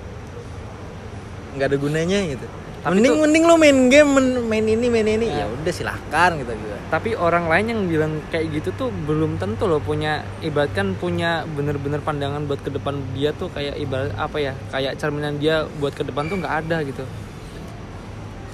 nggak 1.59 1.67
ada 1.67 1.79
gunanya 1.83 2.23
gitu 2.31 2.47
Tapi 2.87 2.95
mending 2.95 3.15
tuh- 3.19 3.23
mending 3.27 3.45
lu 3.51 3.55
main 3.59 3.79
game 3.91 4.11
main 4.47 4.63
ini 4.63 4.87
main 4.87 5.09
ini 5.19 5.27
ya 5.27 5.51
udah 5.51 5.73
silahkan 5.75 6.39
gitu 6.39 6.55
gitu 6.55 6.75
Tapi 6.87 7.19
orang 7.19 7.51
lain 7.51 7.67
yang 7.75 7.81
bilang 7.91 8.23
kayak 8.31 8.55
gitu 8.55 8.71
tuh 8.79 8.89
belum 8.95 9.43
tentu 9.43 9.67
loh 9.67 9.83
punya 9.83 10.23
ibaratkan 10.47 10.95
punya 10.95 11.43
bener-bener 11.43 11.99
pandangan 11.99 12.47
buat 12.47 12.63
ke 12.63 12.71
depan 12.71 13.03
dia 13.19 13.35
tuh 13.35 13.51
kayak 13.51 13.75
ibarat 13.83 14.15
apa 14.15 14.39
ya 14.39 14.55
kayak 14.71 14.95
cerminan 15.03 15.43
dia 15.43 15.67
buat 15.83 15.99
ke 15.99 16.07
depan 16.07 16.31
tuh 16.31 16.39
nggak 16.39 16.55
ada 16.63 16.87
gitu. 16.87 17.03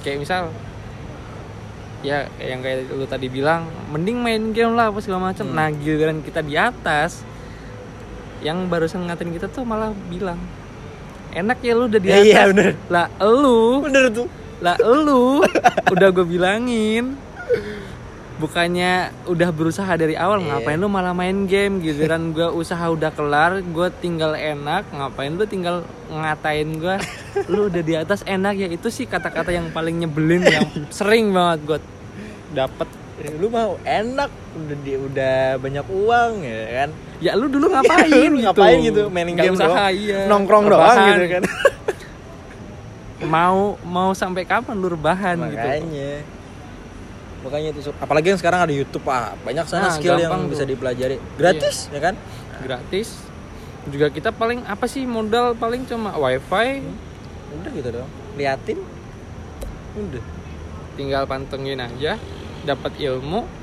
Kayak 0.00 0.24
misal 0.24 0.42
ya 2.00 2.24
yang 2.40 2.64
kayak 2.64 2.88
lu 2.88 3.04
tadi 3.04 3.28
bilang 3.28 3.68
mending 3.92 4.16
main 4.16 4.56
game 4.56 4.72
lah 4.72 4.88
apa 4.88 5.04
segala 5.04 5.28
macam. 5.36 5.44
Hmm. 5.52 5.56
Nah 5.60 5.68
giliran 5.76 6.24
kita 6.24 6.40
di 6.40 6.56
atas 6.56 7.20
yang 8.42 8.66
barusan 8.66 9.06
ngatain 9.06 9.30
kita 9.30 9.46
tuh 9.46 9.62
malah 9.62 9.90
bilang 10.06 10.36
enak 11.30 11.58
ya 11.58 11.72
lu 11.72 11.86
udah 11.86 11.96
di 11.96 12.06
Ya, 12.06 12.14
atas. 12.14 12.26
iya, 12.26 12.40
bener. 12.46 12.70
Lah 12.86 13.06
elu. 13.16 13.80
Bener 13.80 14.04
tuh. 14.10 14.26
Lah 14.58 14.76
elu. 14.76 15.40
Udah 15.88 16.08
gue 16.10 16.26
bilangin. 16.28 17.16
Bukannya 18.34 18.92
udah 19.24 19.48
berusaha 19.48 19.92
dari 19.94 20.12
awal 20.12 20.42
Iya. 20.42 20.58
ngapain 20.58 20.74
lu 20.76 20.88
malah 20.88 21.14
main 21.14 21.46
game? 21.46 21.78
Giliran 21.78 22.32
gue 22.32 22.50
usaha 22.50 22.82
udah 22.84 23.08
kelar 23.08 23.62
gue 23.62 23.88
tinggal 23.96 24.34
enak. 24.34 24.82
Ngapain 24.90 25.30
lu 25.30 25.46
tinggal 25.46 25.86
ngatain 26.08 26.68
gue 26.74 26.96
lu 27.46 27.70
udah 27.70 27.80
di 27.80 27.94
atas 27.94 28.20
enak. 28.24 28.58
Ya 28.58 28.68
itu 28.68 28.88
sih 28.88 29.06
kata-kata 29.06 29.50
yang 29.50 29.70
paling 29.70 30.02
nyebelin 30.02 30.42
yang 30.42 30.66
sering 30.90 31.30
banget 31.30 31.58
gue 31.64 31.78
dapet 32.52 32.88
lu 33.40 33.46
mau 33.48 33.78
enak 33.82 34.30
udah 34.52 34.76
di, 34.80 34.92
udah 34.96 35.38
banyak 35.56 35.86
uang 35.88 36.32
ya 36.42 36.60
kan? 36.82 36.90
Ya 37.22 37.32
lu 37.34 37.46
dulu 37.46 37.66
ngapain 37.74 38.10
Lu 38.10 38.38
gitu? 38.40 38.46
ngapain 38.50 38.78
gitu? 38.82 39.02
Mainin 39.08 39.34
game 39.34 39.54
usaha, 39.54 39.68
doang. 39.68 39.94
iya. 39.94 40.18
nongkrong 40.26 40.64
doang 40.66 40.82
Rebahan. 40.82 41.08
gitu 41.14 41.26
kan. 41.30 41.42
Mau 43.22 43.78
mau 43.86 44.10
sampai 44.12 44.42
kapan 44.42 44.74
lu 44.74 44.90
rebahan 44.90 45.38
gitu? 45.46 45.54
Makanya. 45.54 46.12
Makanya 47.42 47.68
itu 47.70 47.80
apalagi 47.98 48.34
yang 48.34 48.40
sekarang 48.42 48.66
ada 48.66 48.74
YouTube 48.74 49.06
ah 49.06 49.38
banyak 49.42 49.62
sana 49.66 49.90
Nah, 49.90 49.94
skill 49.94 50.18
yang 50.18 50.50
bisa 50.50 50.62
tuh. 50.62 50.66
Iya. 50.66 50.70
dipelajari. 50.74 51.16
Gratis 51.38 51.86
ya 51.94 52.00
kan? 52.02 52.14
Gratis. 52.66 53.22
Juga 53.86 54.10
kita 54.10 54.34
paling 54.34 54.66
apa 54.66 54.90
sih 54.90 55.06
modal 55.06 55.54
paling 55.54 55.86
cuma 55.86 56.18
wifi? 56.18 56.82
Udah 57.54 57.70
gitu 57.70 57.88
dong 57.94 58.10
liatin. 58.34 58.78
Udah. 59.94 60.24
Tinggal 60.98 61.22
pantengin 61.24 61.78
aja 61.78 62.18
dapat 62.62 62.94
ilmu 62.98 63.62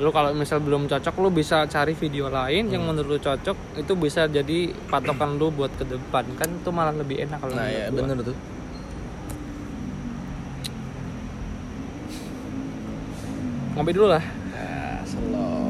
lu 0.00 0.08
kalau 0.08 0.32
misal 0.32 0.56
belum 0.56 0.88
cocok 0.88 1.14
lu 1.20 1.28
bisa 1.28 1.68
cari 1.68 1.92
video 1.92 2.32
lain 2.32 2.72
yang 2.72 2.80
Hmm. 2.88 2.96
menurut 2.96 3.20
lu 3.20 3.20
cocok 3.20 3.76
itu 3.76 3.92
bisa 3.92 4.24
jadi 4.24 4.72
patokan 4.88 5.36
lu 5.36 5.52
buat 5.52 5.68
ke 5.76 5.84
depan. 5.84 6.24
Kan 6.40 6.48
itu 6.64 6.70
malah 6.72 6.96
lebih 6.96 7.20
enak 7.28 7.36
kalau 7.36 7.52
nah 7.52 7.68
ya 7.68 7.92
gua. 7.92 8.00
bener 8.00 8.24
tuh. 8.24 8.36
Ngopi 13.76 13.92
dulu 13.92 14.08
lah. 14.16 14.24
Ya, 14.24 15.00
slow 15.04 15.62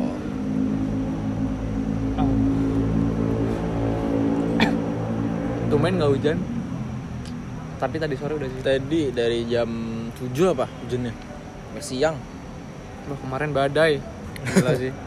nggak 5.73 6.13
hujan? 6.15 6.39
Tapi 7.83 7.97
tadi 7.99 8.15
sore 8.15 8.39
udah 8.39 8.49
sih. 8.49 8.63
Tadi 8.63 9.11
dari 9.11 9.43
jam 9.51 9.71
7 10.15 10.55
apa 10.55 10.71
hujannya? 10.87 11.11
Siang 11.83 12.32
Loh, 13.11 13.19
kemarin 13.19 13.51
badai 13.51 13.99
Gila 14.43 14.73
sih 14.79 14.93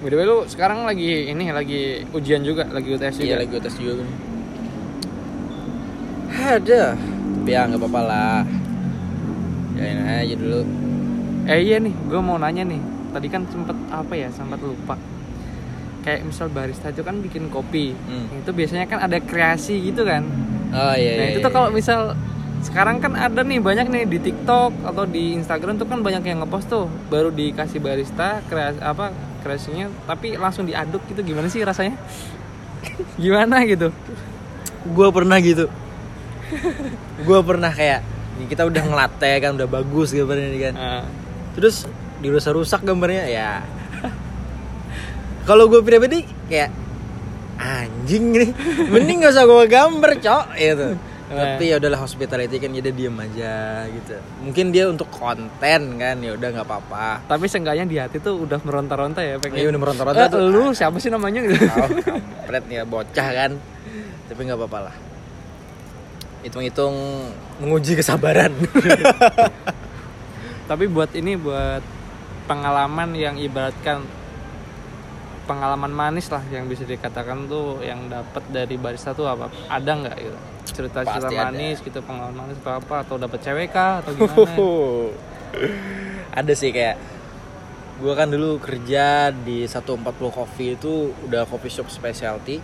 way, 0.00 0.24
lu 0.24 0.48
sekarang 0.48 0.88
lagi 0.88 1.28
ini 1.28 1.52
lagi 1.52 2.08
ujian 2.16 2.40
juga, 2.40 2.64
lagi 2.72 2.88
UTS 2.96 3.20
juga. 3.20 3.26
iya 3.28 3.36
lagi 3.36 3.52
tes 3.60 3.76
juga 3.76 4.04
ada 6.40 6.96
tapi 6.96 7.50
ya 7.52 7.68
nggak 7.68 7.80
apa-apa 7.84 8.00
lah 8.00 8.40
Jalan 9.76 10.08
aja 10.08 10.34
dulu 10.36 10.60
Eh 11.50 11.66
iya 11.66 11.82
nih, 11.82 11.90
gue 11.90 12.20
mau 12.22 12.38
nanya 12.38 12.62
nih. 12.62 12.78
Tadi 13.10 13.26
kan 13.26 13.42
sempet 13.50 13.74
apa 13.90 14.14
ya, 14.14 14.30
sempat 14.30 14.62
lupa. 14.62 14.94
Kayak 16.06 16.30
misal 16.30 16.46
barista 16.46 16.94
itu 16.94 17.02
kan 17.02 17.18
bikin 17.18 17.50
kopi. 17.50 17.90
Hmm. 17.90 18.38
Itu 18.38 18.54
biasanya 18.54 18.86
kan 18.86 19.02
ada 19.02 19.18
kreasi 19.18 19.82
gitu 19.82 20.06
kan. 20.06 20.22
Oh 20.70 20.94
iya 20.94 21.12
Nah 21.18 21.26
iya, 21.26 21.32
itu 21.34 21.38
tuh 21.42 21.50
iya. 21.50 21.56
kalau 21.56 21.68
misal 21.70 22.00
sekarang 22.60 23.00
kan 23.00 23.16
ada 23.16 23.40
nih 23.40 23.56
banyak 23.56 23.88
nih 23.88 24.04
di 24.04 24.18
TikTok 24.20 24.84
atau 24.84 25.08
di 25.08 25.32
Instagram 25.40 25.80
tuh 25.80 25.88
kan 25.88 26.04
banyak 26.04 26.20
yang 26.28 26.44
ngepost 26.44 26.68
tuh 26.68 26.92
baru 27.08 27.32
dikasih 27.32 27.80
barista 27.80 28.44
kreasi 28.52 28.80
apa 28.84 29.16
kreasinya 29.40 29.88
tapi 30.04 30.36
langsung 30.36 30.68
diaduk 30.68 31.00
gitu 31.08 31.24
gimana 31.24 31.48
sih 31.48 31.64
rasanya? 31.64 31.96
gimana 33.22 33.64
gitu? 33.64 33.88
gue 34.80 35.08
pernah 35.12 35.36
gitu 35.40 35.68
gue 37.20 37.40
pernah 37.44 37.68
kayak 37.72 38.00
ini 38.40 38.44
kita 38.48 38.64
udah 38.64 38.82
ngelatih 38.88 39.36
kan 39.44 39.50
udah 39.60 39.68
bagus 39.68 40.08
gambarnya 40.16 40.48
ini 40.48 40.60
kan 40.60 40.74
Nah, 40.74 41.04
terus 41.52 41.84
dirusak-rusak 42.24 42.80
gambarnya 42.84 43.24
ya 43.28 43.50
kalau 45.48 45.68
gue 45.68 45.80
pribadi 45.84 46.24
kayak 46.48 46.72
anjing 47.60 48.24
nih 48.32 48.50
mending 48.88 49.20
gak 49.20 49.30
usah 49.30 49.44
gue 49.44 49.66
gambar 49.66 50.12
cok 50.16 50.46
gitu 50.56 50.88
Nah. 51.30 51.54
tapi 51.54 51.70
ya 51.70 51.78
udahlah 51.78 52.02
hospitality 52.02 52.58
kan 52.58 52.74
jadi 52.74 52.90
diem 52.90 53.14
aja 53.14 53.54
gitu 53.86 54.18
mungkin 54.42 54.74
dia 54.74 54.90
untuk 54.90 55.06
konten 55.08 55.94
kan 55.94 56.18
ya 56.18 56.34
udah 56.34 56.48
nggak 56.50 56.66
apa-apa 56.66 57.22
tapi 57.22 57.46
seenggaknya 57.46 57.86
di 57.86 57.96
hati 57.96 58.18
tuh 58.18 58.34
udah 58.40 58.58
meronta-ronta 58.58 59.22
ya 59.22 59.38
pengen. 59.38 59.54
Iya, 59.54 59.66
udah 59.70 59.78
meronta-ronta 59.78 60.18
Eh, 60.18 60.26
tuh. 60.26 60.42
lu 60.42 60.74
siapa 60.74 60.98
sih 60.98 61.06
namanya 61.06 61.38
gitu? 61.40 61.54
tahu 61.54 62.02
kampret 62.02 62.64
ya 62.66 62.82
bocah 62.82 63.28
kan 63.30 63.50
tapi 64.26 64.40
nggak 64.42 64.58
apa-apa 64.58 64.78
lah 64.90 64.94
hitung-hitung 66.42 66.94
menguji 67.58 67.94
kesabaran 67.94 68.50
tapi 70.66 70.84
buat 70.86 71.14
ini 71.14 71.38
buat 71.38 71.82
pengalaman 72.46 73.14
yang 73.14 73.38
ibaratkan 73.38 74.02
pengalaman 75.42 75.88
manis 75.88 76.28
lah 76.28 76.42
yang 76.46 76.64
bisa 76.64 76.82
dikatakan 76.82 77.44
tuh 77.44 77.80
yang 77.80 78.06
dapat 78.06 78.42
dari 78.48 78.74
barista 78.74 79.10
tuh 79.10 79.26
apa? 79.26 79.48
Ada 79.66 79.90
nggak 79.90 80.16
gitu? 80.16 80.38
Cerita-cerita 80.70 81.26
Pasti 81.26 81.34
ada. 81.34 81.44
manis 81.46 81.76
gitu 81.78 81.98
pengalaman 82.00 82.36
manis 82.38 82.56
atau 82.58 82.74
apa? 82.76 82.94
Atau 83.00 83.16
dapat 83.16 83.38
cewek 83.38 83.68
kah? 83.68 84.00
Atau 84.00 84.14
gimana? 84.14 84.46
Ada 86.32 86.52
sih 86.52 86.70
kayak 86.70 86.96
gue 88.00 88.12
kan 88.14 88.26
dulu 88.26 88.56
kerja 88.58 89.28
di 89.28 89.66
140 89.66 90.00
Coffee 90.30 90.72
itu 90.72 90.92
udah 91.20 91.44
coffee 91.44 91.68
shop 91.70 91.88
specialty. 91.88 92.56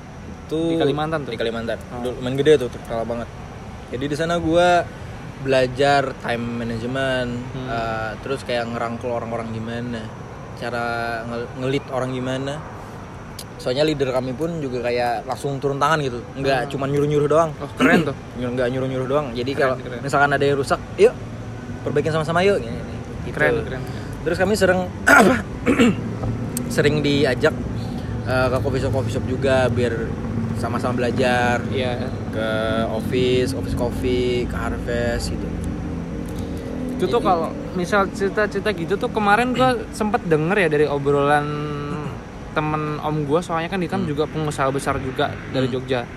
Itu 0.47 0.59
Di 0.71 0.79
Kalimantan 0.79 1.27
tuh? 1.27 1.33
di 1.33 1.39
Kalimantan. 1.39 1.79
Oh. 1.93 2.09
Lumayan 2.09 2.39
gede 2.39 2.53
tuh 2.57 2.71
terkenal 2.71 3.03
banget. 3.03 3.29
Jadi 3.91 4.05
di 4.07 4.17
sana 4.17 4.39
gue 4.39 4.69
belajar 5.37 6.17
time 6.17 6.41
management 6.57 7.31
Hmm. 7.53 7.69
eh, 7.69 8.13
terus 8.19 8.41
kayak 8.43 8.65
ngerangkul 8.67 9.11
orang-orang 9.11 9.53
gimana 9.53 10.01
cara 10.57 10.85
nge- 11.25 11.51
ngelit 11.59 11.85
orang 11.89 12.11
gimana. 12.11 12.55
Soalnya 13.57 13.83
leader 13.83 14.11
kami 14.11 14.33
pun 14.33 14.61
juga 14.61 14.79
kayak 14.81 15.25
langsung 15.25 15.57
turun 15.57 15.77
tangan 15.77 15.99
gitu. 15.99 16.21
Nggak 16.35 16.69
cuma 16.69 16.85
nyuruh-nyuruh 16.85 17.27
doang. 17.27 17.51
Oh 17.57 17.71
keren 17.75 18.05
tuh. 18.05 18.17
Nyuruh- 18.39 18.53
nggak 18.53 18.69
nyuruh-nyuruh 18.71 19.07
doang. 19.07 19.27
Jadi 19.33 19.51
Keren, 19.53 19.63
kalau 19.73 19.77
keren. 19.81 20.01
misalkan 20.01 20.31
ada 20.31 20.45
yang 20.45 20.57
rusak 20.57 20.81
yuk 20.97 21.15
perbaikin 21.83 22.13
sama-sama 22.13 22.41
yuk. 22.43 22.61
Gitu. 23.25 23.33
keren 23.33 23.63
keren. 23.63 23.83
Terus 24.23 24.37
kami 24.37 24.55
sering 24.55 24.81
sering 26.69 27.01
diajak 27.01 27.55
eh, 28.25 28.47
ke 28.47 28.57
coffee 28.59 28.81
shop 28.81 28.93
coffee 28.93 29.13
shop 29.13 29.25
juga 29.25 29.67
biar 29.69 29.95
sama-sama 30.57 30.97
belajar. 30.97 31.61
Iya. 31.69 32.07
Ke 32.31 32.49
office 32.91 33.51
office 33.53 33.75
coffee 33.75 34.45
ke 34.45 34.55
harvest 34.55 35.33
gitu 35.33 35.47
itu 36.97 37.05
tuh 37.07 37.21
kalau 37.21 37.49
misal 37.73 38.09
cerita-cerita 38.09 38.73
gitu 38.73 38.97
tuh 38.97 39.13
kemarin 39.13 39.53
gua 39.53 39.77
sempet 39.93 40.25
denger 40.25 40.57
ya 40.57 40.69
dari 40.69 40.87
obrolan 40.89 41.45
temen 42.51 42.97
om 42.99 43.17
gua 43.23 43.45
soalnya 43.45 43.69
kan 43.69 43.77
dia 43.77 43.89
kan 43.89 44.03
juga 44.03 44.25
pengusaha 44.25 44.73
besar 44.73 44.97
juga 44.99 45.29
dari 45.53 45.69
Hmm. 45.69 45.75
Jogja. 45.77 46.09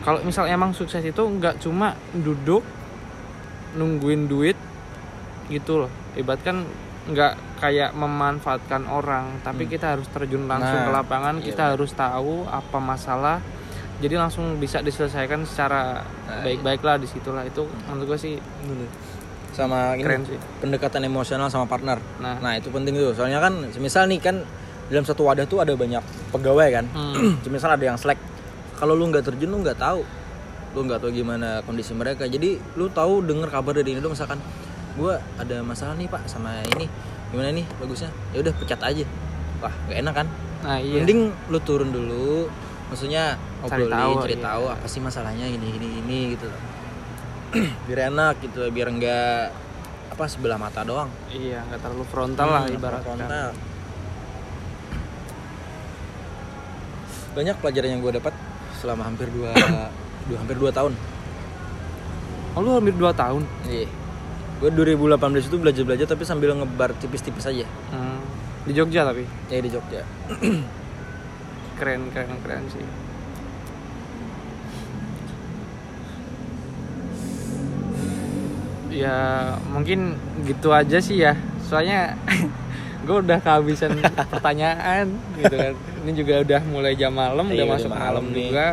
Kalau 0.00 0.24
misal 0.24 0.48
emang 0.48 0.72
sukses 0.72 1.04
itu 1.04 1.20
nggak 1.20 1.60
cuma 1.60 1.92
duduk 2.12 2.64
nungguin 3.76 4.24
duit 4.24 4.56
gitu 5.46 5.84
loh. 5.84 5.92
Ibarat 6.16 6.40
kan 6.40 6.64
nggak 7.08 7.32
kayak 7.58 7.92
memanfaatkan 7.92 8.84
orang 8.84 9.40
tapi 9.40 9.64
kita 9.64 9.96
harus 9.96 10.04
terjun 10.08 10.44
langsung 10.44 10.76
Nah, 10.76 10.86
ke 10.86 10.92
lapangan 10.92 11.34
iya 11.40 11.44
kita 11.50 11.62
harus 11.72 11.90
tahu 11.90 12.44
apa 12.44 12.78
masalah 12.78 13.40
jadi 13.98 14.14
langsung 14.14 14.60
bisa 14.60 14.78
diselesaikan 14.78 15.42
secara 15.42 16.04
Nah, 16.28 16.44
baik-baik 16.44 16.84
lah 16.84 17.00
di 17.00 17.08
situlah 17.08 17.42
itu 17.42 17.64
menurut 17.88 18.12
gua 18.12 18.18
sih 18.20 18.36
sama 19.58 19.98
ini 19.98 20.06
Keren 20.06 20.22
sih. 20.22 20.38
pendekatan 20.62 21.02
emosional 21.02 21.50
sama 21.50 21.66
partner. 21.66 21.98
Nah. 22.22 22.38
nah 22.38 22.54
itu 22.54 22.70
penting 22.70 22.94
tuh. 22.94 23.10
Soalnya 23.18 23.42
kan 23.42 23.66
semisal 23.74 24.06
nih 24.06 24.22
kan 24.22 24.46
dalam 24.86 25.02
satu 25.02 25.26
wadah 25.26 25.44
tuh 25.50 25.58
ada 25.58 25.74
banyak 25.74 26.00
pegawai 26.30 26.68
kan. 26.70 26.86
Hmm. 26.94 27.34
semisal 27.44 27.74
ada 27.74 27.82
yang 27.82 27.98
slack 27.98 28.22
kalau 28.78 28.94
lu 28.94 29.10
nggak 29.10 29.26
terjun 29.26 29.50
lu 29.50 29.58
nggak 29.66 29.82
tahu. 29.82 30.06
Lu 30.78 30.86
nggak 30.86 31.02
tahu 31.02 31.10
gimana 31.10 31.58
kondisi 31.66 31.90
mereka. 31.98 32.30
Jadi 32.30 32.62
lu 32.78 32.86
tahu 32.86 33.26
denger 33.26 33.50
kabar 33.50 33.74
dari 33.74 33.98
ini 33.98 33.98
dong 33.98 34.14
misalkan 34.14 34.38
gua 34.94 35.18
ada 35.34 35.58
masalah 35.66 35.98
nih 35.98 36.06
pak 36.06 36.22
sama 36.30 36.62
ini. 36.78 36.86
Gimana 37.34 37.50
nih 37.50 37.66
bagusnya? 37.82 38.14
Ya 38.30 38.46
udah 38.46 38.54
pecat 38.54 38.80
aja. 38.86 39.04
Wah 39.58 39.74
gak 39.90 39.98
enak 39.98 40.14
kan? 40.14 40.26
Nah 40.62 40.78
iya. 40.78 41.02
Mending 41.02 41.34
lu 41.50 41.58
turun 41.66 41.90
dulu. 41.90 42.46
Maksudnya 42.88 43.36
Cari 43.68 43.84
obrolin 43.84 43.92
tahu, 43.92 44.12
cari 44.24 44.36
iya. 44.38 44.46
tahu 44.48 44.64
apa 44.70 44.86
sih 44.88 45.00
masalahnya 45.02 45.44
gini 45.50 45.66
gini 45.76 45.86
gini 46.00 46.18
gitu 46.38 46.48
biar 47.88 48.12
enak 48.12 48.34
gitu 48.44 48.68
biar 48.68 48.88
enggak 48.88 49.52
apa 50.08 50.24
sebelah 50.26 50.58
mata 50.58 50.82
doang. 50.82 51.08
Iya 51.30 51.62
nggak 51.68 51.80
terlalu 51.80 52.04
frontal 52.08 52.48
lah 52.48 52.62
Hmm, 52.66 52.76
ibaratnya 52.76 53.06
frontal. 53.06 53.50
banyak 57.28 57.56
pelajaran 57.62 57.88
yang 57.94 58.00
gue 58.02 58.12
dapat 58.18 58.34
selama 58.82 59.06
hampir 59.06 59.30
dua, 59.30 59.54
dua 60.28 60.38
hampir 60.42 60.58
dua 60.58 60.70
tahun. 60.74 60.92
Oh 62.56 62.64
lu 62.64 62.74
hampir 62.74 62.90
2 62.90 63.14
tahun? 63.14 63.46
Iya. 63.70 63.86
Gue 64.58 64.74
2018 64.74 65.46
itu 65.46 65.56
belajar 65.62 65.82
belajar 65.86 66.06
tapi 66.10 66.26
sambil 66.26 66.58
ngebar 66.58 66.90
tipis-tipis 66.98 67.46
aja. 67.46 67.62
Hmm. 67.94 68.18
di 68.66 68.74
Jogja 68.74 69.06
tapi? 69.06 69.22
Ya 69.46 69.62
di 69.62 69.70
Jogja. 69.70 70.02
Keren 71.78 72.10
keren 72.10 72.34
keren 72.42 72.66
sih 72.66 72.82
ya 78.98 79.18
mungkin 79.70 80.18
gitu 80.42 80.74
aja 80.74 80.98
sih 80.98 81.22
ya. 81.22 81.38
Soalnya 81.62 82.18
gue 83.06 83.16
udah 83.22 83.38
kehabisan 83.38 83.98
pertanyaan 84.32 85.06
gitu 85.38 85.54
kan. 85.54 85.74
Ini 86.04 86.12
juga 86.14 86.34
udah 86.42 86.60
mulai 86.66 86.94
jam 86.94 87.12
malam 87.12 87.46
Iya, 87.48 87.54
udah 87.54 87.64
udah 87.64 87.74
masuk 87.76 87.90
malam 87.90 88.02
malam 88.02 88.24
nih. 88.30 88.36
juga. 88.48 88.66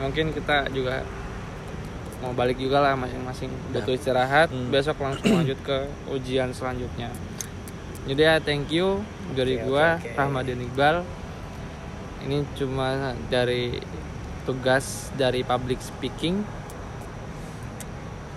Mungkin 0.00 0.26
kita 0.32 0.56
juga 0.72 0.96
mau 2.20 2.32
balik 2.36 2.60
juga 2.60 2.84
lah 2.84 2.92
masing-masing. 2.96 3.48
Butuh 3.72 3.94
istirahat. 3.96 4.48
Hmm. 4.52 4.68
besok 4.68 5.00
langsung 5.00 5.32
lanjut 5.32 5.56
ke 5.64 5.78
ujian 6.08 6.52
selanjutnya. 6.52 7.08
Jadi 8.04 8.20
ya 8.20 8.40
thank 8.40 8.72
you 8.72 9.04
dari 9.32 9.60
Oke, 9.60 9.64
gua 9.68 9.96
oke. 10.00 10.16
Rahmadin 10.16 10.64
Iqbal. 10.64 11.04
Ini 12.20 12.44
cuma 12.56 13.16
dari 13.28 13.80
tugas 14.44 15.08
dari 15.16 15.44
public 15.44 15.80
speaking. 15.80 16.44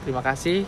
Terima 0.04 0.20
kasih 0.20 0.68